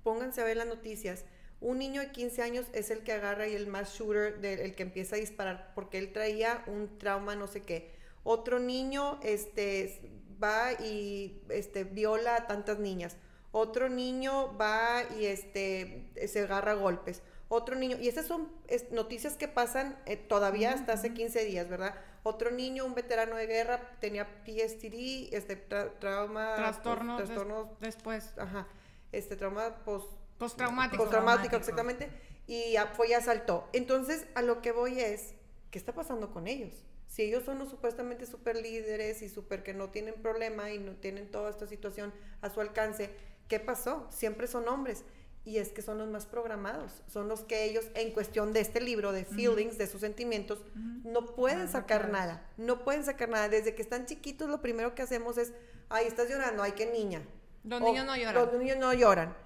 [0.02, 1.26] pónganse a ver las noticias,
[1.60, 4.82] un niño de 15 años es el que agarra y el más shooter, el que
[4.82, 7.94] empieza a disparar, porque él traía un trauma, no sé qué.
[8.24, 10.00] Otro niño este,
[10.42, 13.16] va y este, viola a tantas niñas.
[13.52, 17.22] Otro niño va y este, se agarra golpes.
[17.48, 18.50] Otro niño, y esas son
[18.90, 21.94] noticias que pasan eh, todavía hasta hace 15 días, ¿verdad?
[22.24, 26.56] Otro niño, un veterano de guerra, tenía PSTD, este trauma.
[26.56, 27.78] Trastornos.
[27.80, 28.34] después.
[28.36, 28.66] Ajá.
[29.12, 31.02] Este trauma post Postraumático.
[31.02, 32.10] Postraumático, exactamente.
[32.46, 33.68] Y fue y asaltó.
[33.72, 35.34] Entonces, a lo que voy es,
[35.70, 36.72] ¿qué está pasando con ellos?
[37.08, 40.92] Si ellos son los supuestamente super líderes y super que no tienen problema y no
[40.92, 42.12] tienen toda esta situación
[42.42, 43.10] a su alcance,
[43.48, 44.06] ¿qué pasó?
[44.10, 45.04] Siempre son hombres.
[45.44, 48.80] Y es que son los más programados, son los que ellos, en cuestión de este
[48.80, 53.48] libro, de feelings, de sus sentimientos, no pueden sacar nada, no pueden sacar nada.
[53.48, 55.52] Desde que están chiquitos, lo primero que hacemos es,
[55.88, 57.22] ay, estás llorando, ay, qué niña.
[57.62, 58.34] Los O, niños no lloran.
[58.34, 59.36] Los niños no lloran.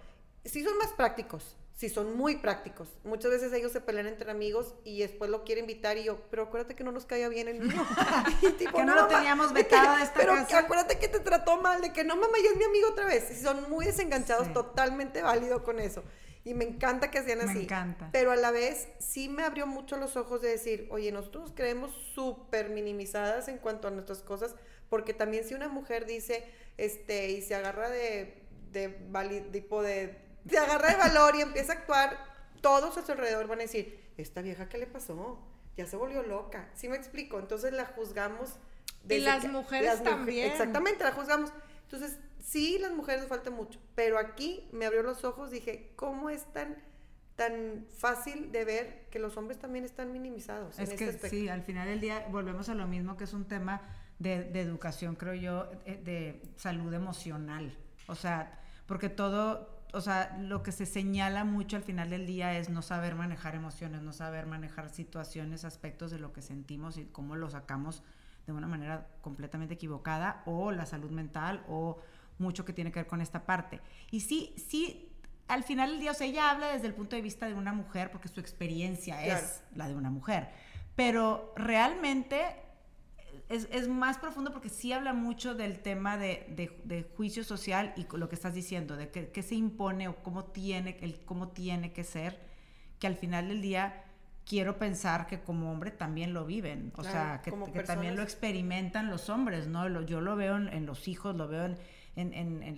[0.44, 2.88] Sí son más prácticos, sí son muy prácticos.
[3.04, 6.44] Muchas veces ellos se pelean entre amigos y después lo quiere invitar y yo, pero
[6.44, 7.86] acuérdate que no nos caía bien el niño.
[8.58, 10.58] Tipo, Que no lo teníamos de que- vetado de esta Pero casa.
[10.60, 13.30] acuérdate que te trató mal, de que no, mamá, ya es mi amigo otra vez.
[13.30, 14.52] Y son muy desenganchados, Sí.
[14.54, 16.02] totalmente válido con eso.
[16.42, 17.64] Y me encanta que hacían Me así.
[17.64, 18.08] encanta.
[18.12, 21.52] Pero a la vez sí me abrió mucho los ojos de decir, oye, nosotros nos
[21.52, 24.54] creemos súper minimizadas en cuanto a nuestras cosas,
[24.88, 26.44] porque también si una mujer dice,
[26.78, 30.16] este, y se agarra de, de, vali- tipo de,
[30.48, 32.18] se agarra de valor y empieza a actuar,
[32.60, 35.38] todos a su alrededor van a decir, esta vieja, ¿qué le pasó?
[35.76, 36.68] Ya se volvió loca.
[36.74, 37.38] ¿Sí me explico?
[37.38, 38.56] Entonces la juzgamos.
[39.04, 40.50] desde las mujeres mujer- también.
[40.50, 41.52] Exactamente, la juzgamos.
[41.84, 46.28] Entonces, sí, las mujeres nos falta mucho, pero aquí me abrió los ojos, dije, ¿cómo
[46.30, 46.76] es tan,
[47.36, 51.28] tan fácil de ver que los hombres también están minimizados en Es este que aspecto?
[51.36, 53.80] sí, al final del día volvemos a lo mismo que es un tema
[54.18, 57.74] de, de educación, creo yo, eh, de salud emocional.
[58.06, 62.56] O sea, porque todo, o sea, lo que se señala mucho al final del día
[62.58, 67.06] es no saber manejar emociones, no saber manejar situaciones, aspectos de lo que sentimos y
[67.06, 68.02] cómo lo sacamos
[68.46, 71.98] de una manera completamente equivocada, o la salud mental, o
[72.38, 73.80] mucho que tiene que ver con esta parte.
[74.10, 75.08] Y sí, sí,
[75.46, 77.72] al final del día, o sea, ella habla desde el punto de vista de una
[77.72, 79.44] mujer, porque su experiencia Claro.
[79.44, 80.48] es la de una mujer.
[80.96, 82.44] Pero realmente
[83.50, 87.92] es, es más profundo porque sí habla mucho del tema de, de- de juicio social
[87.96, 91.92] y lo que estás diciendo, de qué se impone o cómo tiene, el, cómo tiene
[91.92, 92.38] que ser,
[92.98, 94.04] que al final del día
[94.46, 99.10] quiero pensar que como hombre también lo viven, o Claro, sea, que, también lo experimentan
[99.10, 99.88] los hombres, ¿no?
[99.88, 101.76] Lo- yo lo veo en, en los hijos, lo veo en-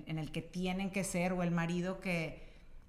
[0.07, 2.43] en el que tienen que ser o el marido que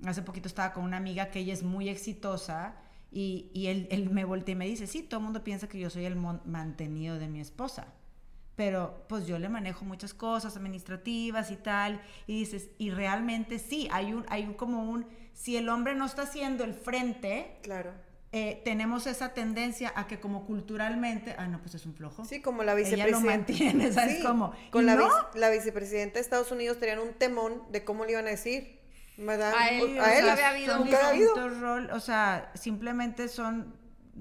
[0.06, 2.76] hace poquito estaba con una amiga que ella es muy exitosa
[3.14, 5.80] y, y él, él me voltea y me dice, sí, todo el mundo piensa que
[5.80, 7.88] yo soy el mantenido de mi esposa.
[8.56, 12.02] Pero pues yo le manejo muchas cosas administrativas y tal.
[12.28, 16.06] Y dices, y realmente sí, hay un, hay un como un, si el hombre no
[16.06, 17.92] está haciendo el frente, Claro.
[18.32, 22.26] eh, tenemos esa tendencia a que como culturalmente, ah, no, pues es un flojo.
[22.26, 23.26] Sí, como la Ella lo vicepresidenta.
[23.54, 24.54] mantiene, ¿sabes Sí, cómo?
[24.70, 25.06] Con la, no.
[25.06, 28.83] vice- la vicepresidenta de Estados Unidos tenían un temón de cómo le iban a decir.
[29.18, 29.54] ¿Verdad?
[29.58, 30.30] A él, sea, él.
[30.30, 31.34] había habido son Nunca había habido.
[31.34, 33.76] distintos rol- o sea, simplemente son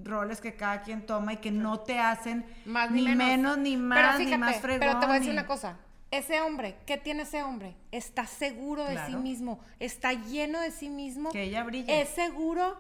[0.05, 3.26] roles que cada quien toma y que no te hacen Más ni, ni menos.
[3.26, 4.80] menos, ni Pero más, fíjate, ni más fregón.
[4.80, 5.76] Pero te voy a decir ni- una cosa.
[6.11, 7.74] Ese hombre, ¿qué tiene ese hombre?
[7.90, 9.20] Está seguro de sí Claro.
[9.20, 11.30] mismo, está lleno de sí mismo.
[11.30, 12.03] Que ella brille.
[12.03, 12.78] Es seguro.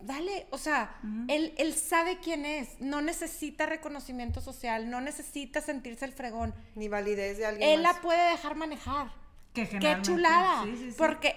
[0.00, 0.96] Dale, o sea,
[1.28, 6.54] él, él sabe quién es, no necesita reconocimiento social, no necesita sentirse el fregón.
[6.74, 7.96] Ni validez de alguien Él más.
[7.96, 9.08] la puede dejar manejar.
[9.54, 10.64] Que Qué chulada.
[10.64, 10.96] sí, sí, sí.
[10.98, 11.36] Porque,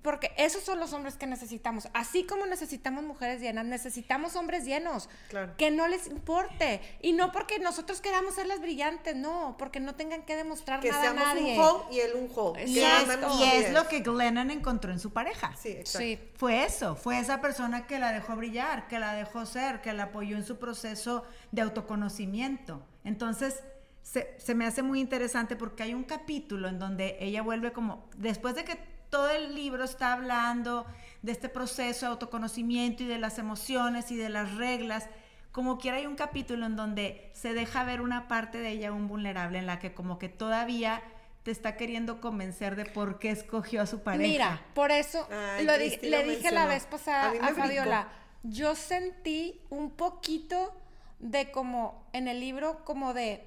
[0.00, 1.88] porque esos son los hombres que necesitamos.
[1.92, 5.10] Así como necesitamos mujeres llenas, necesitamos hombres llenos.
[5.28, 5.52] Claro.
[5.58, 6.80] Que no les importe.
[7.02, 9.56] Y no porque nosotros queramos ser las brillantes, no.
[9.58, 11.58] Porque no tengan que demostrar Que nada a seamos nadie.
[11.58, 12.64] un hole y él un hole.
[12.64, 15.54] Y Y es, lo que Glennon encontró en su pareja.
[15.56, 15.98] Sí, exacto.
[15.98, 16.18] Sí.
[16.36, 20.04] Fue eso, fue esa persona que la dejó brillar, que la dejó ser, que la
[20.04, 22.82] apoyó en su proceso de autoconocimiento.
[23.04, 23.62] Entonces,
[24.08, 28.08] se, se me hace muy interesante porque hay un capítulo en donde ella vuelve como,
[28.16, 28.76] después de que
[29.10, 30.86] todo el libro está hablando
[31.20, 35.08] de este proceso de autoconocimiento y de las emociones y de las reglas,
[35.52, 39.08] como quiera hay un capítulo en donde se deja ver una parte de ella un
[39.08, 41.02] vulnerable en la que como que todavía
[41.42, 44.26] te está queriendo convencer de por qué escogió a su pareja.
[44.26, 47.54] Mira, por eso Ay, lo di- Cristi le dije la vez pasada A brincó.
[47.56, 48.08] Fabiola,
[48.42, 50.74] yo sentí un poquito
[51.18, 53.44] de como en el libro, como de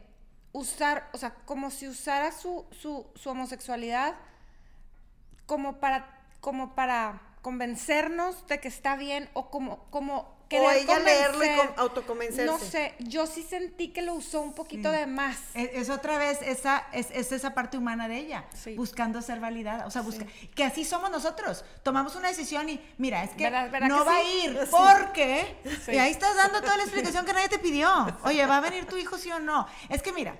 [0.53, 4.15] usar, o sea, como si usara su, su, su homosexualidad
[5.45, 6.07] como para,
[6.39, 11.49] como para convencernos de que está bien o como, como O querer ella leerlo y
[11.77, 12.45] autoconvencerse.
[12.45, 14.97] No sé, yo sí sentí que lo usó un poquito Sí.
[14.97, 15.37] de más.
[15.53, 18.75] Es, es otra vez esa, es, es esa parte humana de ella, Sí.
[18.75, 19.85] buscando ser validada.
[19.85, 20.25] O sea, busca,
[20.55, 21.63] que así somos nosotros.
[21.83, 25.55] Tomamos una decisión y, mira, es que ¿Verdad- verdad no que va a ir porque.
[25.87, 27.89] Y ahí estás dando toda la explicación que nadie te pidió.
[28.23, 29.67] Oye, ¿va a venir tu hijo sí o no?
[29.89, 30.35] Es que mira.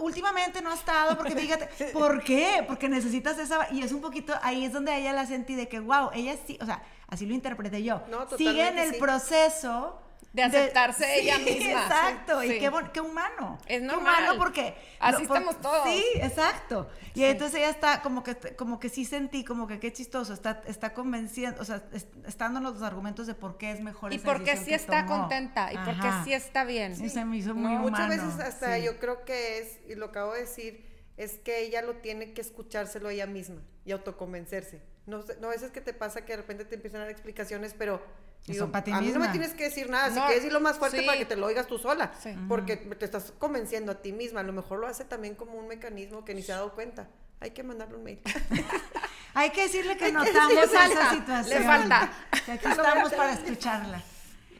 [0.00, 2.62] Últimamente no ha estado porque fíjate, ¿por qué?
[2.66, 5.80] Porque necesitas esa, y es un poquito, ahí es donde ella la sentí de que,
[5.80, 9.00] wow, ella sí, o sea, así lo interpreté yo, No, sigue en el sí.
[9.00, 10.02] proceso
[10.32, 11.82] de aceptarse ella Sí, misma.
[11.82, 12.52] Exacto, Sí.
[12.52, 13.58] y qué, bon- qué humano.
[13.66, 14.22] Es Qué normal.
[14.24, 14.74] humano porque...
[15.00, 15.88] Así por- estamos todos.
[15.88, 16.90] Sí, exacto.
[17.14, 17.24] Y Sí.
[17.24, 20.92] entonces ella está como que, como que sí sentí, como que qué chistoso, está, está
[20.92, 24.24] convenciendo, o sea, es- está dándonos los argumentos de por qué es mejor Y esa
[24.26, 25.20] porque sí que está tomó.
[25.20, 26.24] contenta y porque Ajá.
[26.24, 26.94] sí está bien.
[26.96, 27.90] Sí, se me hizo muy No, humano.
[27.90, 28.82] Muchas veces hasta sí.
[28.82, 30.84] yo creo que es, y lo acabo de decir,
[31.16, 34.80] es que ella lo tiene que escuchárselo ella misma y autoconvencerse.
[35.06, 37.12] No, sé- no a veces que te pasa que de repente te empiezan a dar
[37.12, 38.02] explicaciones, pero
[38.46, 40.42] Y son pa' ti a mí no me tienes que decir nada, si No, quieres
[40.42, 41.06] decirlo más fuerte sí.
[41.06, 42.34] para que te lo oigas tú sola, Sí.
[42.48, 44.40] porque te estás convenciendo a ti misma.
[44.40, 47.08] A lo mejor lo hace también como un mecanismo que ni se ha dado cuenta.
[47.40, 48.20] Hay que mandarle un mail.
[49.34, 51.64] Hay que decirle que Hay que notamos decirle, esa falta, le situación.
[51.64, 52.12] falta.
[52.46, 54.02] Que aquí estamos para escucharla.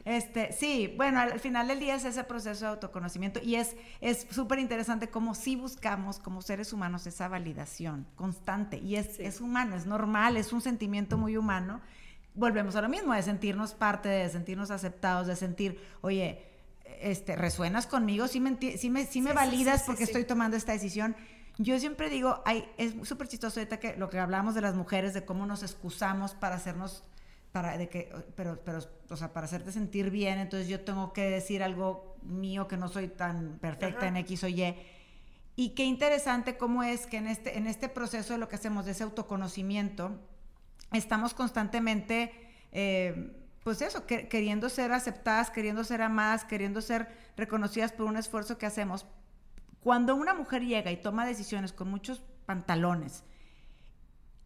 [0.07, 4.25] Este, sí, bueno, al final del día es ese proceso de autoconocimiento y es es
[4.31, 9.25] súper interesante cómo sí buscamos como seres humanos esa validación constante y es, Sí.
[9.25, 11.81] es humano, es normal, es un sentimiento muy humano.
[12.35, 16.45] Volvemos a lo mismo, de sentirnos parte, de sentirnos aceptados, de sentir, oye,
[17.01, 20.71] este, resuenas conmigo, sí me, sí me, sí me Sí, validas porque estoy tomando esta
[20.73, 21.17] decisión.
[21.59, 25.15] Yo siempre digo, ay, es súper chistoso ahorita que lo que hablamos de las mujeres,
[25.15, 27.03] de cómo nos excusamos para hacernos,
[27.57, 31.23] para, de que, pero, pero, o sea, para hacerte sentir bien, entonces yo tengo que
[31.31, 34.09] decir algo mío que no soy tan perfecta Ajá.
[34.09, 34.75] en X o Y.
[35.57, 38.85] Y qué interesante cómo es que en este, en este proceso de lo que hacemos,
[38.85, 40.21] de ese autoconocimiento,
[40.93, 42.31] estamos constantemente,
[42.73, 43.33] eh,
[43.65, 48.59] pues eso, que- queriendo ser aceptadas, queriendo ser amadas, queriendo ser reconocidas por un esfuerzo
[48.59, 49.07] que hacemos.
[49.81, 53.25] Cuando una mujer llega y toma decisiones con muchos pantalones,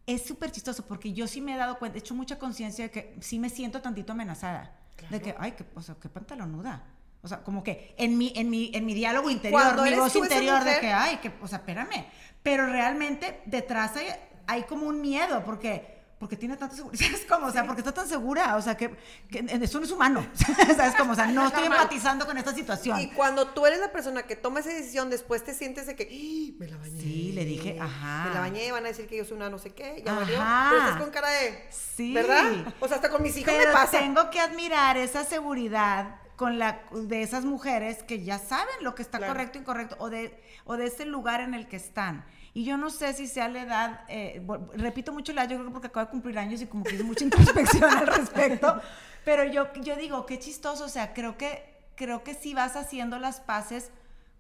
[0.07, 2.91] es súper chistoso porque yo sí me he dado cuenta, he hecho mucha conciencia de
[2.91, 4.77] que sí me siento tantito amenazada.
[5.09, 6.85] De que, ay, qué, o sea, qué pantalonuda.
[7.23, 10.15] O sea, como que en mi, en mi, en mi diálogo interior, cuando mi voz
[10.17, 12.07] interior de que, ay, que, o sea, espérame.
[12.43, 14.09] Pero realmente detrás hay,
[14.47, 17.03] hay como un miedo porque, porque tiene tanta seguridad.
[17.07, 17.47] ¿Sabes cómo?
[17.47, 18.55] O sea, porque está tan segura.
[18.57, 18.95] O sea, que,
[19.31, 20.25] que eso no es humano.
[20.77, 21.13] ¿Sabes cómo?
[21.13, 23.01] O sea, no estoy empatizando con esta situación.
[23.01, 26.05] Y cuando tú eres la persona que toma esa decisión, después te sientes de que
[26.11, 27.01] "Ih, me la bañé.
[27.01, 28.29] Sí, le dije, ajá.
[28.29, 30.39] Me la bañé, van a decir que yo soy una no sé qué, ya valió.
[30.71, 31.67] Pero estás con cara de.
[31.71, 32.13] Sí.
[32.15, 32.45] ¿Verdad?
[32.81, 33.99] O sea, hasta con mis hijos Pero me pasa.
[33.99, 39.03] tengo que admirar esa seguridad con la de esas mujeres que ya saben lo que
[39.03, 39.33] está Claro.
[39.35, 42.25] correcto e incorrecto o de o de ese lugar en el que están.
[42.53, 44.45] Y yo no sé si sea la edad, eh,
[44.75, 47.05] repito mucho la edad, yo creo que porque acabo de cumplir años y como hice
[47.05, 48.81] mucha introspección al respecto,
[49.25, 53.19] pero yo, yo digo, qué chistoso, o sea, creo que, creo que si vas haciendo
[53.19, 53.91] las paces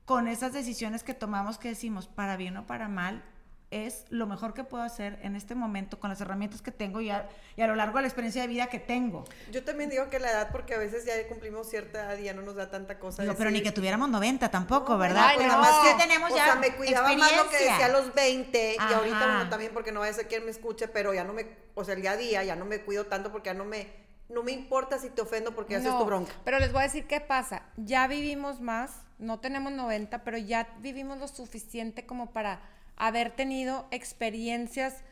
[0.04, 3.22] con esas decisiones que tomamos que decimos, para bien o para mal,
[3.70, 7.10] es lo mejor que puedo hacer en este momento con las herramientas que tengo y
[7.10, 9.24] a, y a lo largo de la experiencia de vida que tengo.
[9.52, 12.34] Yo también digo que la edad, porque a veces ya cumplimos cierta edad y ya
[12.34, 13.22] no nos da tanta cosa.
[13.22, 15.22] Digo, pero ni decir, que tuviéramos 90 tampoco, No, ¿verdad?
[15.24, 15.52] ay, Pues no.
[15.60, 18.12] nada más que tenemos o ya sea, me cuidaba más lo que decía a los
[18.12, 21.22] 20 y ahorita uno también porque no vaya a ser quien me escuche, pero ya
[21.22, 23.54] no me, o sea, el día a día ya no me cuido tanto porque ya
[23.54, 23.86] no me,
[24.28, 26.32] no me importa si te ofendo porque haces No, tu bronca.
[26.44, 27.62] Pero les voy a decir qué pasa.
[27.76, 32.60] Ya vivimos más, no tenemos 90, pero ya vivimos lo suficiente como para
[33.00, 35.02] haber tenido experiencias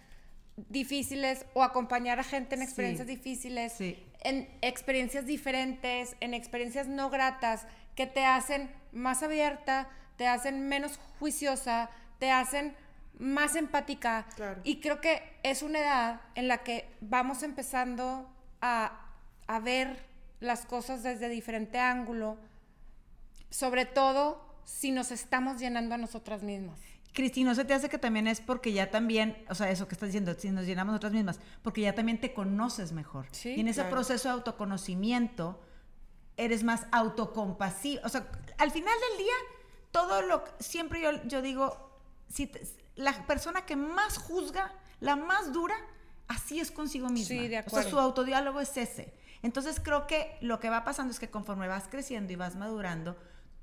[0.68, 4.05] difíciles o acompañar a gente en Sí, experiencias difíciles, sí.
[4.20, 7.66] en experiencias diferentes, en experiencias no gratas
[7.97, 12.76] que te hacen más abierta, te hacen menos juiciosa, te hacen
[13.18, 14.26] más empática.
[14.36, 14.61] Claro.
[14.64, 18.28] Y creo que es una edad en la que vamos empezando
[18.61, 19.12] a,
[19.47, 20.05] a ver
[20.41, 22.36] las cosas desde diferente ángulo,
[23.51, 26.78] sobre todo si nos estamos llenando a nosotras mismas.
[27.13, 29.95] Cristina, ¿no se te hace que también es porque ya también, o sea, eso que
[29.95, 33.27] estás diciendo, si nos llenamos nosotras mismas, porque ya también te conoces mejor.
[33.33, 33.97] Sí, y en ese claro.
[33.97, 35.61] proceso de autoconocimiento
[36.37, 38.03] eres más autocompasivo.
[38.05, 38.29] O sea,
[38.59, 39.35] al final del día,
[39.91, 41.91] todo lo que- siempre yo, yo digo,
[42.29, 42.63] si te-
[42.95, 45.75] la persona que más juzga, la más dura,
[46.29, 47.27] así es consigo misma.
[47.29, 47.91] Sí, de O sea, acuerdo.
[47.91, 49.13] su autodiálogo es ese.
[49.43, 53.17] Entonces creo que lo que va pasando es que conforme vas creciendo y vas madurando,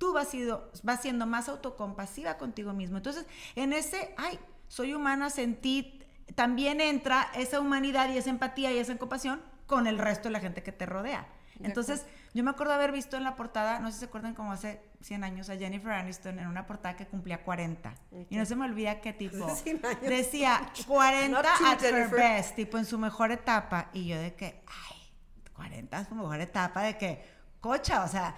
[0.05, 2.97] tú vas, sido, vas siendo más autocompasiva contigo mismo.
[2.97, 3.25] Entonces,
[3.55, 5.99] en ese, ay, soy humana, sentí,
[6.35, 10.39] también entra esa humanidad y esa empatía y esa compasión con el resto de la
[10.39, 11.27] gente que te rodea.
[11.55, 14.35] De Entonces, yo me acuerdo haber visto en la portada, no sé si se acuerdan
[14.35, 17.95] como hace 100 años, a Jennifer Aniston en una portada que cumplía 40.
[18.29, 19.43] Y no se me olvida qué tipo.
[19.49, 20.01] Hace 100 años.
[20.01, 23.89] Decía 40 Not too, at her best, tipo en su mejor etapa.
[23.91, 27.25] Y yo de que, ay, 40 es su mejor etapa, de que,
[27.59, 28.35] cocha, o sea...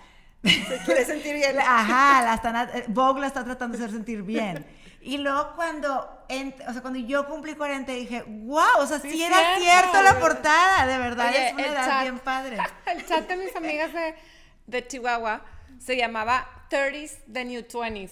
[0.48, 1.58] Se quiere sentir bien.
[1.66, 4.66] Ajá, la están, eh, Vogue la está tratando de hacer sentir bien.
[5.02, 9.12] Y luego cuando, ent- o sea, cuando yo cumplí 40 dije, wow, o sea, sí,
[9.12, 12.20] Sí, era cierto, cierto la portada, de verdad, Oye, es una el edad chat- bien
[12.20, 12.58] padre.
[12.88, 14.16] El chat de mis amigas de,
[14.66, 15.42] de Chihuahua
[15.80, 18.12] se llamaba 30s The New 20s.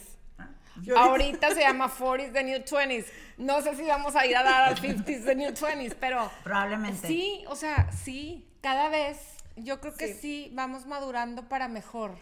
[0.83, 3.05] Y ahorita- Ahorita se llama 40s The New 20s.
[3.38, 7.07] No sé si vamos a ir a dar al 50s The New 20s, pero Probablemente.
[7.07, 9.17] sí, o sea, sí, cada vez
[9.56, 10.51] yo creo que sí.
[10.53, 12.16] vamos madurando para mejor.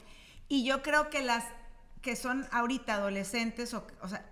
[0.48, 1.46] Y yo creo que las
[2.02, 4.26] que son ahorita adolescentes, o, o sea,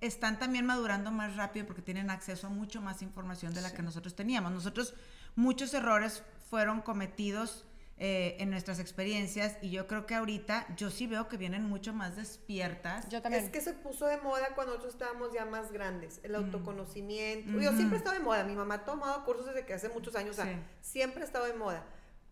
[0.00, 3.82] están también madurando más rápido porque tienen acceso a mucho más información de la que
[3.82, 4.50] nosotros teníamos.
[4.52, 4.94] Nosotros,
[5.36, 7.64] muchos errores fueron cometidos
[8.04, 11.92] eh, en nuestras experiencias y yo creo que ahorita yo sí veo que vienen mucho
[11.92, 13.08] más despiertas.
[13.08, 13.44] Yo también.
[13.44, 17.60] Es que se puso de moda cuando nosotros estábamos ya más grandes, el autoconocimiento.
[17.60, 20.16] Yo siempre he estado de moda, mi mamá ha tomado cursos desde que hace muchos
[20.16, 21.84] años, o sea, siempre he estado de moda,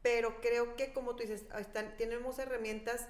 [0.02, 3.08] pero creo que como tú dices, están, tenemos herramientas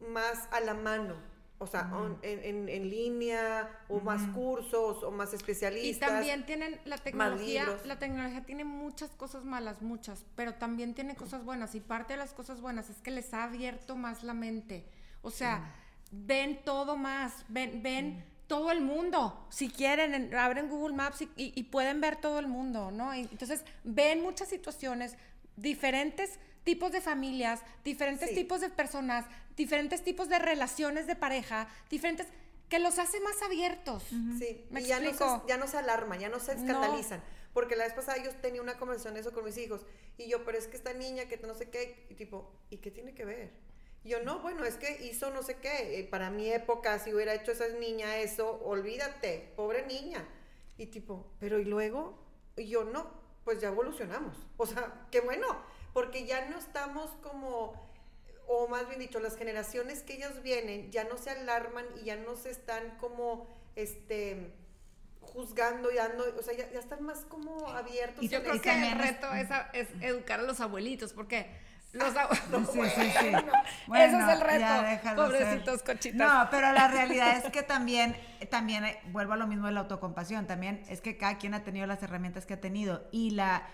[0.00, 1.16] más a la mano
[1.62, 1.92] o sea,
[2.22, 6.08] en, en, línea, o más cursos, o más especialistas.
[6.08, 11.14] Y también tienen la tecnología, la tecnología tiene muchas cosas malas, muchas, pero también tiene
[11.16, 11.74] cosas buenas.
[11.74, 14.86] Y parte de las cosas buenas es que les ha abierto más la mente.
[15.20, 15.74] O sea,
[16.10, 19.46] ven todo más, ven, ven todo el mundo.
[19.50, 23.12] Si quieren, abren Google Maps y, y, pueden ver todo el mundo, ¿no?
[23.12, 25.14] entonces, ven muchas situaciones
[25.60, 32.26] diferentes tipos de familias, diferentes tipos de personas, diferentes tipos de relaciones de pareja, diferentes
[32.68, 34.04] que los hace más abiertos.
[34.38, 37.22] Sí, ¿Me y ya no, se, ya no se alarman, ya no se escandalizan.
[37.52, 39.84] Porque la vez pasada yo tenía una conversación de eso con mis hijos.
[40.16, 42.92] Y yo, pero es que esta niña que no sé qué, y tipo, ¿y qué
[42.92, 43.50] tiene que ver?
[44.04, 45.98] Y yo, no, bueno, es que hizo no sé qué.
[45.98, 50.24] Eh, para mi época, si hubiera hecho esa niña eso, olvídate, pobre niña.
[50.78, 52.16] Y tipo, pero ¿y luego?
[52.56, 53.19] Y yo, no,
[53.50, 54.36] pues ya evolucionamos.
[54.58, 55.44] O sea, qué bueno
[55.92, 57.74] porque ya no estamos como,
[58.46, 62.14] o más bien dicho, las generaciones que ellos vienen ya no se alarman y ya
[62.14, 64.52] no se están como, este
[65.20, 68.22] juzgando y dando, o sea, ya, están más como abiertos.
[68.22, 71.50] Y yo creo que el reto es, es, educar a los abuelitos, porque
[71.92, 72.72] los abuelitos...
[72.72, 73.26] sí, sí, sí.
[73.94, 76.18] Ese es el reto, pobrecitos cochitos.
[76.18, 78.16] No, pero la realidad es que también,
[78.50, 81.64] también, eh, vuelvo a lo mismo de la autocompasión, también es que cada quien ha
[81.64, 83.64] tenido las herramientas que ha tenido y la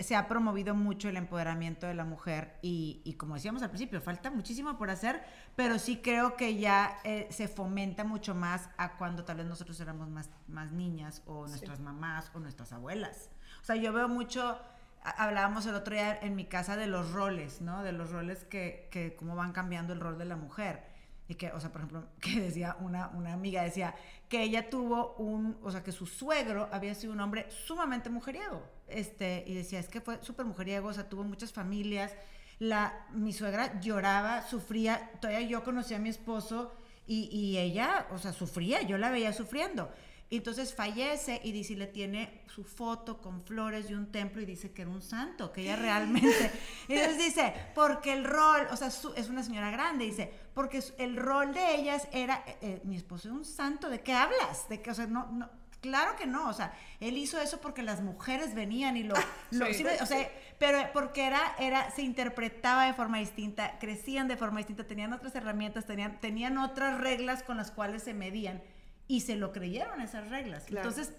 [0.00, 4.30] se ha promovido mucho el empoderamiento de la mujer y, como decíamos al principio, falta
[4.30, 5.22] muchísimo por hacer,
[5.56, 9.78] pero sí creo que ya eh, se fomenta mucho más a cuando tal vez nosotros
[9.80, 13.30] éramos más, más niñas o nuestras mamás o nuestras abuelas.
[13.60, 14.58] O sea, yo veo mucho,
[15.02, 17.82] hablábamos el otro día en mi casa de los roles, ¿no?
[17.82, 20.82] De los roles que, que cómo van cambiando el rol de la mujer.
[21.28, 23.94] Y que, o sea, por ejemplo, que decía una, una amiga, decía
[24.28, 28.62] que ella tuvo un, o sea, que su suegro había sido un hombre sumamente mujeriego.
[28.88, 32.14] Este, y decía, es que fue súper mujeriego, o sea, tuvo muchas familias.
[32.58, 36.74] La, mi suegra lloraba, sufría, todavía yo conocí a mi esposo
[37.06, 39.90] y, y ella, o sea, sufría, yo la veía sufriendo.
[40.30, 44.44] Y entonces fallece y dice, le tiene su foto con flores y un templo y
[44.44, 46.52] dice que era un santo, que ella realmente...
[46.88, 51.16] y entonces dice, porque el rol, o sea, es una señora grande, dice, porque el
[51.16, 54.68] rol de ellas era, eh, eh, mi esposo es un santo, ¿de qué hablas?
[54.68, 55.48] De que, o sea, no, no,
[55.80, 60.06] claro que no, o sea, él hizo eso porque las mujeres venían y lo, o
[60.06, 65.14] sea, pero porque era, era, se interpretaba de forma distinta, crecían de forma distinta, tenían
[65.14, 68.62] otras herramientas, tenían, tenían otras reglas con las cuales se medían
[69.08, 70.64] y se lo creyeron esas reglas.
[70.68, 71.12] Entonces,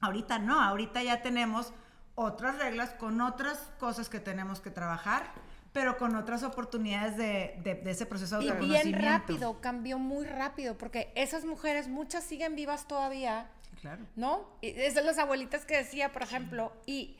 [0.00, 1.72] ahorita no, ahorita ya tenemos
[2.16, 5.32] otras reglas con otras cosas que tenemos que trabajar,
[5.72, 10.76] pero con otras oportunidades de, de, ese proceso de Y bien rápido, cambió muy rápido,
[10.76, 13.48] porque esas mujeres, muchas siguen vivas todavía.
[13.80, 14.04] Claro.
[14.16, 14.50] ¿No?
[14.60, 17.16] Y esas las abuelitas que decía, por ejemplo, y,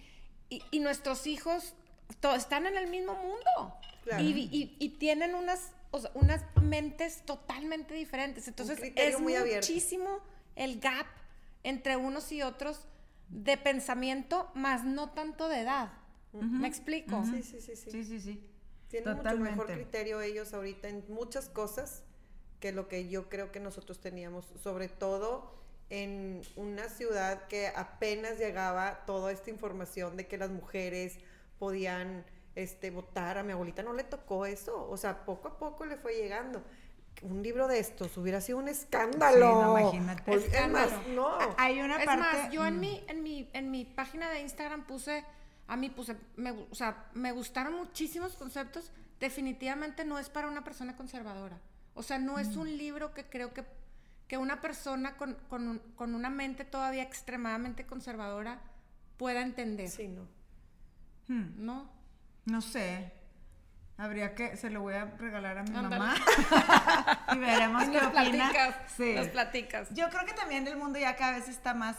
[0.51, 1.75] y, nuestros hijos
[2.37, 3.77] están en el mismo mundo.
[4.19, 8.49] Y, y, tienen unas o sea, unas mentes totalmente diferentes.
[8.49, 10.21] Entonces es muchísimo
[10.57, 11.07] el gap
[11.63, 12.87] entre unos y otros
[13.29, 15.93] de pensamiento, más no tanto de edad.
[16.33, 17.25] ¿Me explico?
[17.25, 18.41] sí, sí, sí, sí, sí, sí,
[18.89, 22.05] Tienen mucho mejor criterio ellos ahorita en muchas cosas
[22.61, 28.39] que lo que yo creo que nosotros teníamos, sobre todo en una ciudad que apenas
[28.39, 31.19] llegaba toda esta información de que las mujeres
[31.59, 32.25] podían
[32.55, 33.39] este, votar.
[33.39, 34.89] A mi abuelita no le tocó eso.
[34.91, 36.63] O sea, poco a poco le fue llegando.
[37.23, 39.37] Un libro de estos hubiera sido un escándalo.
[39.37, 40.35] Sí, no, imagínate.
[40.35, 41.39] Es más, no.
[41.59, 42.21] Hay una es parte...
[42.21, 45.25] más, yo en mi, en mi, en mi página de Instagram puse,
[45.67, 48.91] a mí puse, me, o sea, me gustaron muchísimos conceptos.
[49.19, 51.59] Definitivamente no es para una persona conservadora.
[51.95, 52.61] O sea, no es mm.
[52.61, 53.65] un libro que creo que,
[54.27, 58.63] que una persona con, con, con una mente todavía extremadamente conservadora
[59.19, 59.91] pueda entender.
[59.91, 60.23] Sí, no.
[61.29, 61.53] Hmm.
[61.59, 62.00] ¿No?
[62.51, 63.13] No sé.
[63.97, 66.17] Habría que, se lo voy a regalar a mi mamá
[67.33, 68.51] y veremos qué opina.
[68.97, 69.15] sí.
[69.15, 69.89] Nos platicas.
[69.95, 71.97] Yo creo que también el mundo ya cada vez está más,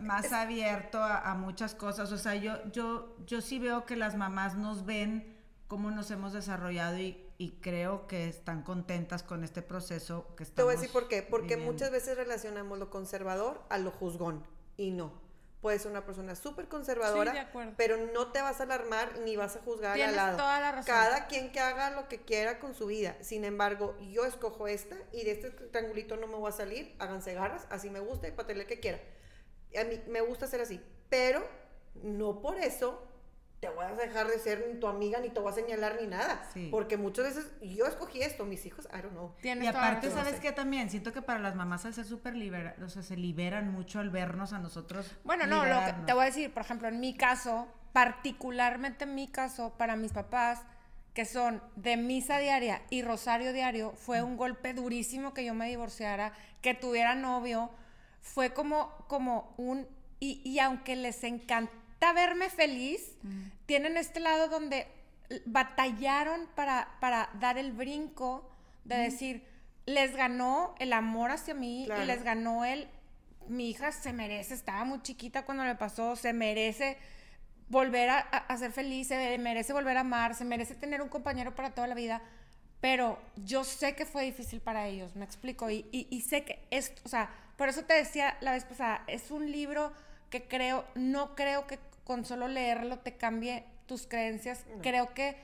[0.00, 2.12] más abierto a, muchas cosas.
[2.12, 5.36] O sea, yo, yo, yo sí veo que las mamás nos ven
[5.66, 7.26] cómo nos hemos desarrollado y,
[7.62, 11.22] creo que están contentas con este proceso que estamos Te voy a decir por qué.
[11.22, 14.44] Porque muchas veces relacionamos lo conservador a lo juzgón
[14.76, 15.29] y no
[15.60, 17.72] puedes ser una persona súper conservadora, Sí, de acuerdo.
[17.76, 20.36] pero no te vas a alarmar ni vas a juzgar Tienes al lado.
[20.38, 20.86] toda la razón.
[20.86, 23.16] Cada quien que haga lo que quiera con su vida.
[23.20, 27.34] Sin embargo, yo escojo esta y de este triangulito no me voy a salir, háganse
[27.34, 28.98] garras, así me gusta y patele el que quiera.
[29.78, 31.46] A mí me gusta ser así, pero
[31.94, 33.06] no por eso
[33.60, 36.06] te voy a dejar de ser ni tu amiga, ni te voy a señalar ni
[36.06, 36.48] nada.
[36.54, 36.68] Sí.
[36.70, 39.34] Porque muchas veces yo escogí esto, mis hijos, I don't know.
[39.42, 40.24] Tienes Y aparte, razón.
[40.24, 40.88] ¿sabes qué también?
[40.88, 44.08] Siento que para las mamás al ser súper libera, o sea, se liberan mucho al
[44.08, 45.14] vernos a nosotros.
[45.24, 49.14] Bueno, no, lo que te voy a decir, por ejemplo, en mi caso, particularmente en
[49.14, 50.62] mi caso, para mis papás,
[51.12, 55.68] que son de misa diaria y rosario diario, fue un golpe durísimo que yo me
[55.68, 56.32] divorciara,
[56.62, 57.70] que tuviera novio,
[58.22, 59.86] fue como, como un...
[60.18, 61.72] Y, y aunque les encanta
[62.14, 63.14] verme feliz,
[63.66, 64.86] tienen este lado donde
[65.46, 68.48] batallaron para, para dar el brinco
[68.84, 69.44] de decir,
[69.86, 72.02] les ganó el amor hacia mí Claro.
[72.02, 72.88] y les ganó el,
[73.48, 76.96] mi hija se merece, estaba muy chiquita cuando le pasó, se merece
[77.68, 81.70] volver a, ser feliz, se merece volver a amar, se merece tener un compañero para
[81.70, 82.20] toda la vida,
[82.80, 86.66] pero yo sé que fue difícil para ellos, me explico, y, y- y sé que
[86.70, 89.92] es, o sea, por eso te decía la vez pasada, es un libro
[90.30, 91.78] que creo, no creo que
[92.10, 95.36] con solo leerlo te cambie tus creencias, creo que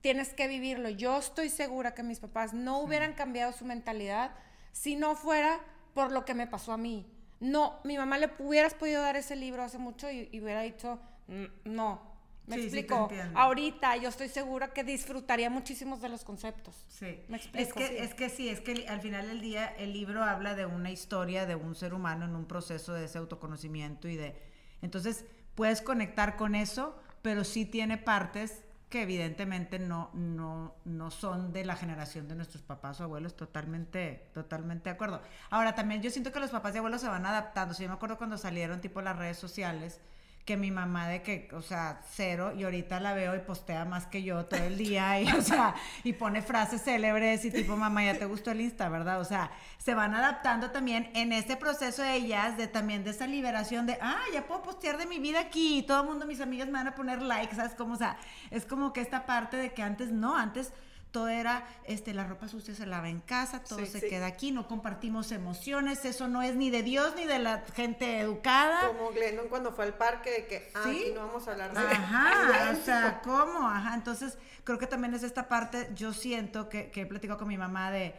[0.00, 0.88] tienes que vivirlo.
[0.88, 4.30] Yo estoy segura que mis papás no hubieran cambiado su mentalidad
[4.72, 5.60] si no fuera
[5.92, 7.06] por lo que me pasó a mí.
[7.40, 10.98] No, mi mamá le hubieras podido dar ese libro hace mucho y, y hubiera dicho,
[11.26, 11.44] "Mm,
[11.74, 12.00] no.
[12.46, 13.02] Me Sí, sí, explico.
[13.10, 13.38] entiendo.
[13.38, 16.86] Ahorita yo estoy segura que disfrutaría muchísimos de los conceptos.
[16.88, 17.20] Sí.
[17.28, 17.74] Me Es explico.
[17.80, 17.96] que, Sí.
[17.98, 21.44] es que sí, es que al final del día el libro habla de una historia
[21.44, 24.34] de un ser humano en un proceso de ese autoconocimiento y de...
[24.80, 25.26] Entonces
[25.58, 31.64] puedes conectar con eso, pero sí tiene partes que evidentemente no, no, no son de
[31.64, 35.20] la generación de nuestros papás o abuelos, totalmente, totalmente de acuerdo.
[35.50, 37.74] Ahora, también yo siento que los papás y abuelos se van adaptando.
[37.74, 40.00] Sí, yo me acuerdo cuando salieron tipo las redes sociales,
[40.48, 44.06] que mi mamá de que, o sea, cero, y ahorita la veo y postea más
[44.06, 45.74] que yo todo el día, y, o sea,
[46.04, 49.20] y pone frases célebres y tipo, mamá, ya te gustó el Insta, ¿verdad?
[49.20, 53.26] O sea, se van adaptando también en este proceso de ellas, de también de esa
[53.26, 56.40] liberación de, ah, ya puedo postear de mi vida aquí, y todo el mundo, mis
[56.40, 57.74] amigas me van a poner likes, ¿sabes?
[57.74, 58.16] Como, o sea,
[58.50, 60.72] es como que esta parte de que antes no, antes
[61.10, 64.08] todo era, este, la ropa sucia se lava en casa, todo Sí, se sí.
[64.08, 68.20] queda aquí, no compartimos emociones, eso no es ni de Dios ni de la gente
[68.20, 68.86] educada.
[68.88, 70.90] Como Glennon cuando fue al parque de que, ah, Sí.
[71.04, 73.68] aquí no vamos a hablar de Ajá, o sea, ¿cómo?
[73.68, 77.48] Ajá, entonces creo que también es esta parte, yo siento que, que he platicado con
[77.48, 78.14] mi mamá de,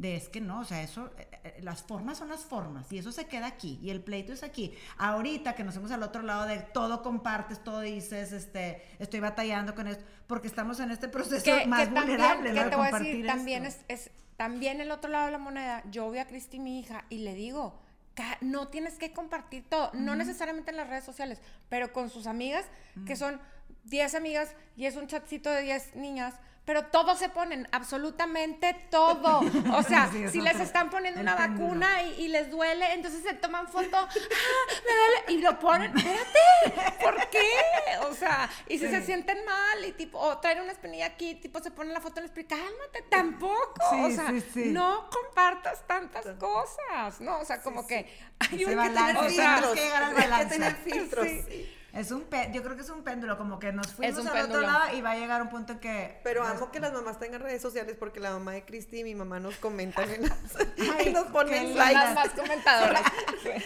[0.00, 2.96] de es que no, o sea, eso, eh, eh, las formas son las formas y
[2.98, 4.72] eso se queda aquí y el pleito es aquí.
[4.96, 9.74] Ahorita que nos vemos al otro lado de todo compartes, todo dices, este, estoy batallando
[9.74, 12.64] con esto, porque estamos en este proceso que, más que también, vulnerable, que ¿no?
[12.64, 15.82] De te voy a decir, también es, es- también el otro lado de la moneda,
[15.90, 17.78] yo veo a Cristi, mi hija, y le digo,
[18.14, 22.26] "Ca- no tienes que compartir todo, no necesariamente en las redes sociales, pero con sus
[22.26, 22.64] amigas,
[23.06, 23.38] que son
[23.84, 26.34] 10 amigas y es un chatcito de 10 niñas,
[26.70, 29.40] pero todos se ponen, absolutamente todo.
[29.76, 31.64] O sea, Sí, si les están poniendo una péndulo.
[31.64, 34.08] vacuna y, y les duele, entonces se toman foto, "Ah,
[34.86, 37.48] me duele", y lo ponen, espérate, ¿por qué?
[38.08, 41.58] O sea, y si se sienten mal y tipo, o traen una espinilla aquí, tipo
[41.60, 43.74] se ponen la foto en la espinilla, cálmate, tampoco.
[43.90, 44.32] Sí, o sea,
[44.66, 47.40] no compartas tantas cosas, ¿no?
[47.40, 48.06] O sea, como que
[48.38, 51.26] hay un que tener, o sea, tenemos que hay que tener filtros.
[51.92, 54.60] Es un pe- yo creo que es un péndulo, como que nos fuimos al otro
[54.60, 56.20] lado y va a llegar un punto en que...
[56.22, 59.14] Pero amo que las mamás tengan redes sociales porque la mamá de Cristi y mi
[59.14, 60.38] mamá nos comentan en las,
[60.98, 61.92] Ay, y nos ponen lindas.
[61.92, 62.14] las likes.
[62.14, 63.02] más comentadoras.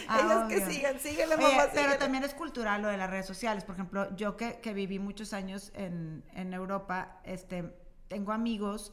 [0.07, 0.69] Ah, Ellas que obvio.
[0.69, 1.97] sigan, síguele Oye, mamá, pero síguele.
[1.97, 3.63] también es cultural lo de las redes sociales.
[3.63, 7.73] Por ejemplo, yo que, que viví muchos años en, en Europa, este,
[8.07, 8.91] tengo amigos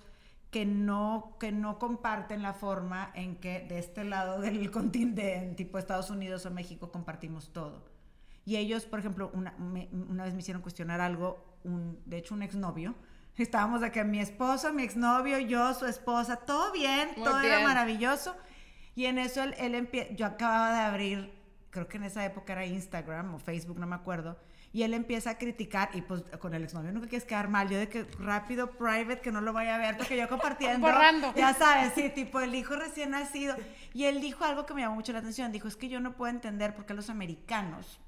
[0.50, 5.56] que no, que no comparten la forma en que de este lado del continente, en
[5.56, 7.90] tipo Estados Unidos o México, compartimos todo.
[8.44, 12.34] Y ellos, por ejemplo, una, me- una vez me hicieron cuestionar algo, un, de hecho
[12.34, 12.94] un exnovio.
[13.36, 17.68] Estábamos que mi esposo, mi exnovio, yo, su esposa, todo bien, Muy todo era bien.
[17.68, 18.34] maravilloso.
[18.94, 21.32] Y en eso él, él empie- yo acababa de abrir,
[21.70, 24.38] creo que en esa época era Instagram o Facebook, no me acuerdo.
[24.74, 27.68] Y él empieza a criticar, y pues con el exnovio nunca quieres quedar mal.
[27.68, 30.86] Yo de que rápido, private, que no lo vaya a ver, porque yo compartiendo.
[30.86, 31.32] Borrando.
[31.34, 33.54] Ya sabes, sí, tipo el hijo recién nacido.
[33.92, 35.52] Y él dijo algo que me llamó mucho la atención.
[35.52, 38.00] Dijo: Es que yo no puedo entender por qué los americanos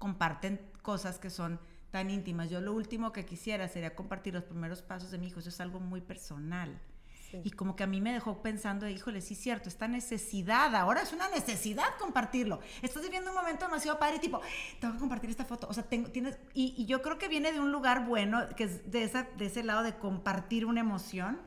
[0.00, 1.60] comparten cosas que son
[1.92, 2.50] tan íntimas.
[2.50, 5.38] Yo lo último que quisiera sería compartir los primeros pasos de mi hijo.
[5.38, 6.80] Eso es algo muy personal.
[7.44, 11.02] Y como que a mí me dejó pensando, híjole, sí es cierto, esta necesidad, ahora
[11.02, 12.58] es una necesidad compartirlo.
[12.82, 14.40] Estás viviendo un momento demasiado padre, tipo,
[14.80, 15.68] tengo que compartir esta foto.
[15.70, 18.64] O sea, tengo, tienes, y, y yo creo que viene de un lugar bueno, que
[18.64, 21.40] es de, esa, de ese lado de compartir una emoción,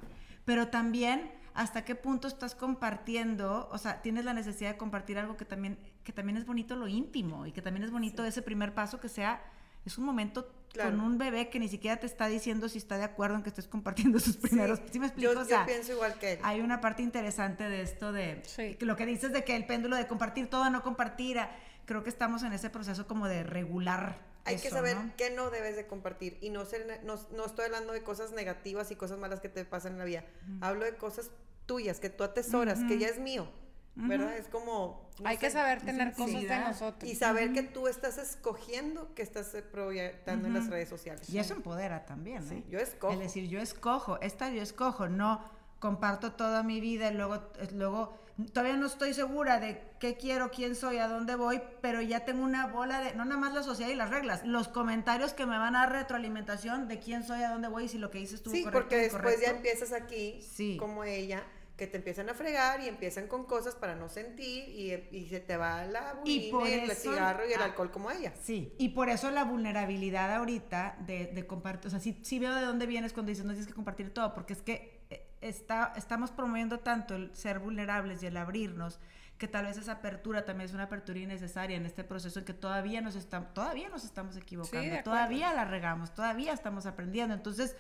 [0.45, 5.38] pero también hasta qué punto estás compartiendo, o sea, tienes la necesidad de compartir algo
[5.38, 8.74] que también, que también es bonito lo íntimo y que también es bonito ese primer
[8.74, 9.41] paso que sea,
[9.86, 10.89] es un momento Claro.
[10.89, 13.49] con un bebé que ni siquiera te está diciendo si está de acuerdo en que
[13.49, 14.82] estés compartiendo sus primeros.
[14.91, 15.32] ¿Sí, me explico?
[15.32, 16.39] Yo, o yo sea, pienso igual que él.
[16.41, 18.74] hay una parte interesante de esto de Sí.
[18.74, 21.38] que lo que dices de que el péndulo de compartir todo, no compartir,
[21.86, 24.18] creo que estamos en ese proceso como de regular.
[24.45, 25.12] Hay que saber ¿no?
[25.16, 26.39] qué no debes de compartir.
[26.41, 29.66] Y no, ser, no, no estoy hablando de cosas negativas y cosas malas que te
[29.66, 30.26] pasan en la vida.
[30.60, 31.30] Hablo de cosas
[31.68, 33.47] tuyas, que tú atesoras, que ya es mío.
[33.95, 34.35] ¿Verdad?
[34.37, 35.09] Es como...
[35.19, 37.11] no Hay que saber tener cosas de nosotros.
[37.11, 41.29] Y saber que tú estás escogiendo que estás proyectando en las redes sociales.
[41.29, 42.63] Y eso empodera también, Sí, ¿eh?
[42.69, 43.13] yo escojo.
[43.13, 45.41] Es decir, yo escojo, esta yo escojo, no
[45.79, 48.17] comparto toda mi vida y luego, eh, luego
[48.53, 52.43] todavía no estoy segura de qué quiero, quién soy, a dónde voy, pero ya tengo
[52.43, 55.57] una bola de, no nada más la sociedad y las reglas, los comentarios que me
[55.57, 58.41] van a dar retroalimentación de quién soy, a dónde voy y si lo que dices
[58.41, 60.77] tú Sí, correcto porque o después ya empiezas aquí, Sí.
[60.77, 61.43] como ella,
[61.86, 65.39] que te empiezan a fregar y empiezan con cosas para no sentir y, y se
[65.41, 68.34] te va la Y por bulimia, el eso- cigarro y el ah, alcohol como ella.
[68.41, 72.53] Sí, y por eso la vulnerabilidad ahorita de, de compartir, o sea, sí, sí veo
[72.55, 75.93] de dónde vienes cuando dices no tienes que compartir todo, porque es que eh, está,
[75.97, 78.99] estamos promoviendo tanto el ser vulnerables y el abrirnos,
[79.38, 82.53] que tal vez esa apertura también es una apertura innecesaria en este proceso en que
[82.53, 85.03] todavía nos, estamos todavía nos estamos equivocando, acuerdo.
[85.03, 87.34] todavía la regamos, todavía estamos aprendiendo.
[87.34, 87.75] Entonces,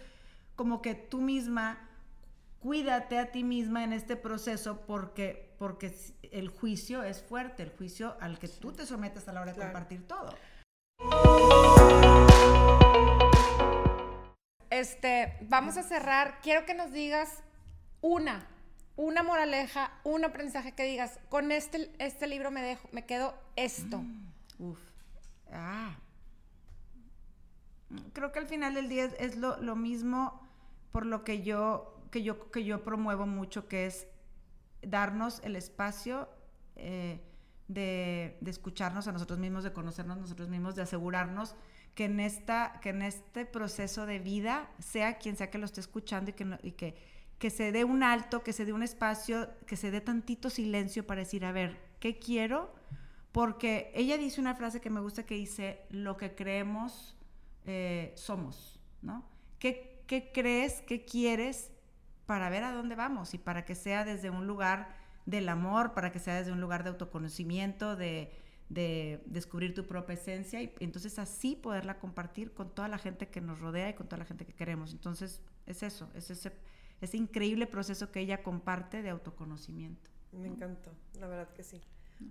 [0.55, 1.89] como que tú misma
[2.63, 5.93] cuídate a ti misma en este proceso porque, porque
[6.31, 9.57] el juicio es fuerte, el juicio al que tú te sometes a la hora de
[9.57, 9.71] Claro.
[9.73, 10.33] compartir todo.
[14.69, 16.39] Este, vamos a cerrar.
[16.41, 17.43] Quiero que nos digas
[18.01, 18.47] una,
[18.95, 24.01] una moraleja, un aprendizaje que digas, con este, este libro me dejo, me quedo esto.
[24.57, 24.79] Uf.
[25.51, 25.97] Ah.
[28.13, 30.41] Creo que al final del día es, es lo, lo mismo
[30.91, 34.07] por lo que yo, que yo, que yo promuevo mucho, que es
[34.83, 36.29] darnos el espacio
[36.75, 37.19] eh,
[37.67, 41.55] de, de escucharnos a nosotros mismos, de conocernos a nosotros mismos, de asegurarnos
[41.95, 45.81] que en, esta, que en este proceso de vida, sea quien sea que lo esté
[45.81, 46.95] escuchando y que, no- y que,
[47.39, 51.05] que se dé un alto, que se dé un espacio, que se dé tantito silencio
[51.07, 52.73] para decir, a ver, ¿qué quiero?
[53.31, 57.15] Porque ella dice una frase que me gusta que dice, lo que creemos
[57.65, 59.25] eh, somos, ¿no?
[59.59, 61.72] ¿Qué, ¿Qué crees, qué quieres
[62.25, 64.95] para ver a dónde vamos y para que sea desde un lugar
[65.25, 68.31] del amor, para que sea desde un lugar de autoconocimiento, de,
[68.69, 73.41] de descubrir tu propia esencia y entonces así poderla compartir con toda la gente que
[73.41, 74.91] nos rodea y con toda la gente que queremos.
[74.91, 76.51] Entonces es eso, es ese,
[77.01, 80.09] ese increíble proceso que ella comparte de autoconocimiento.
[80.31, 81.81] Me encantó, la verdad que sí.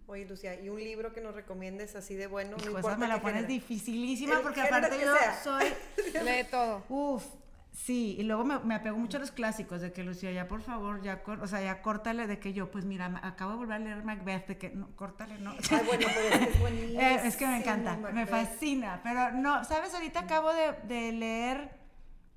[0.06, 2.56] Oye, Lucia, ¿y un libro que nos recomiendes así de bueno?
[2.58, 5.42] Hijo, no esa me la pones dificilísima porque aparte yo sea.
[5.42, 5.64] soy
[6.24, 6.82] Lee todo.
[6.88, 7.24] Uf,
[7.72, 10.62] sí, y luego me, me apego mucho a los clásicos, de que Lucía, ya por
[10.62, 13.78] favor, ya, o sea, ya córtale, de que yo, pues mira, acabo de volver a
[13.78, 15.50] leer Macbeth, de que, no, córtale, no.
[15.70, 17.00] Ay, bueno, pues es buenísimo.
[17.00, 19.94] Eh, es que me encanta, me fascina, pero no, ¿sabes?
[19.94, 21.70] Ahorita acabo de, de leer,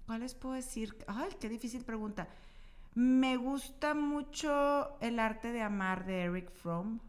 [0.08, 0.96] ¿cuál les puedo decir?
[1.08, 2.28] Ay, qué difícil pregunta.
[2.94, 7.00] Me gusta mucho El arte de amar de Eric Fromm.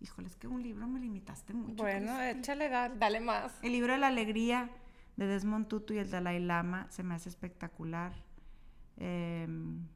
[0.00, 1.82] Híjole, es que un libro me limitaste mucho.
[1.82, 3.52] Bueno, échale, da- dale más.
[3.62, 4.68] El libro de la alegría
[5.16, 8.12] de Desmond Tutu y el Dalai Lama se me hace espectacular.
[8.98, 9.86] Em,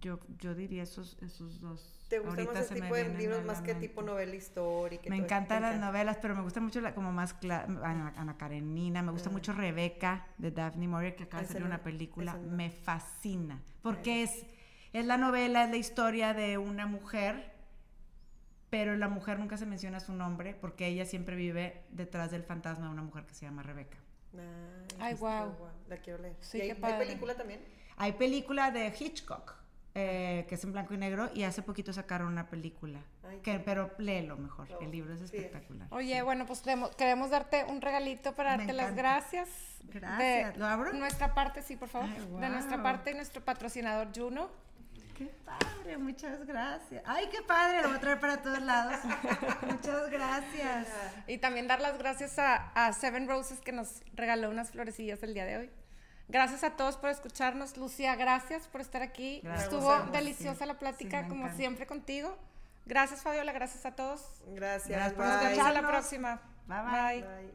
[0.00, 2.06] yo, yo diría esos, esos dos.
[2.08, 5.08] ¿Te Ahorita más se ese me tipo de libros más que tipo novela histórica?
[5.08, 9.12] Me encantan las novelas, pero me gusta mucho la, como más Ana, Ana Karenina, me
[9.12, 9.32] gusta Ah.
[9.32, 14.44] mucho Rebeca de Daphne Maurier, que acaba de salir una película, me fascina, porque es,
[14.92, 17.53] es la novela, es la historia de una mujer,
[18.76, 22.86] pero la mujer nunca se menciona su nombre, porque ella siempre vive detrás del fantasma
[22.86, 23.96] de una mujer que se llama Rebeca.
[24.98, 25.54] Ay, este, guau.
[25.88, 26.34] La quiero leer.
[26.40, 27.06] Sí, ¿Y hay, qué hay padre.
[27.06, 27.60] película también?
[27.96, 29.54] Hay película de Hitchcock,
[29.94, 33.52] eh, que es en blanco y negro, y hace poquito sacaron una película, Ay, que,
[33.52, 35.36] qué- pero léelo mejor, Oh, el libro es sí.
[35.36, 35.86] espectacular.
[35.92, 36.60] Oye, bueno, pues
[36.96, 39.48] queremos, darte un regalito para darte las gracias.
[39.84, 40.54] Gracias.
[40.54, 40.92] De ¿Lo abro?
[40.94, 42.08] Nuestra parte, sí, por favor.
[42.12, 44.48] Ay, De nuestra parte y nuestro patrocinador Juno.
[45.14, 47.02] Qué padre, muchas gracias.
[47.06, 48.96] Ay, qué padre, lo voy a traer para todos lados.
[49.66, 50.88] muchas gracias.
[51.26, 55.34] Y también dar las gracias a, a Seven Roses que nos regaló unas florecillas el
[55.34, 55.70] día de hoy.
[56.28, 57.76] Gracias a todos por escucharnos.
[57.76, 59.40] Lucía, gracias por estar aquí.
[59.42, 59.64] Gracias.
[59.64, 60.66] Estuvo deliciosa sí.
[60.66, 62.36] la plática, Sí, como siempre contigo.
[62.86, 63.52] Gracias, Fabiola.
[63.52, 64.42] Gracias a todos.
[64.48, 64.88] Gracias.
[64.88, 65.34] Gracias por bye.
[65.34, 66.40] Nos vemos a la próxima.
[66.66, 67.22] Bye, bye.
[67.22, 67.52] Bye.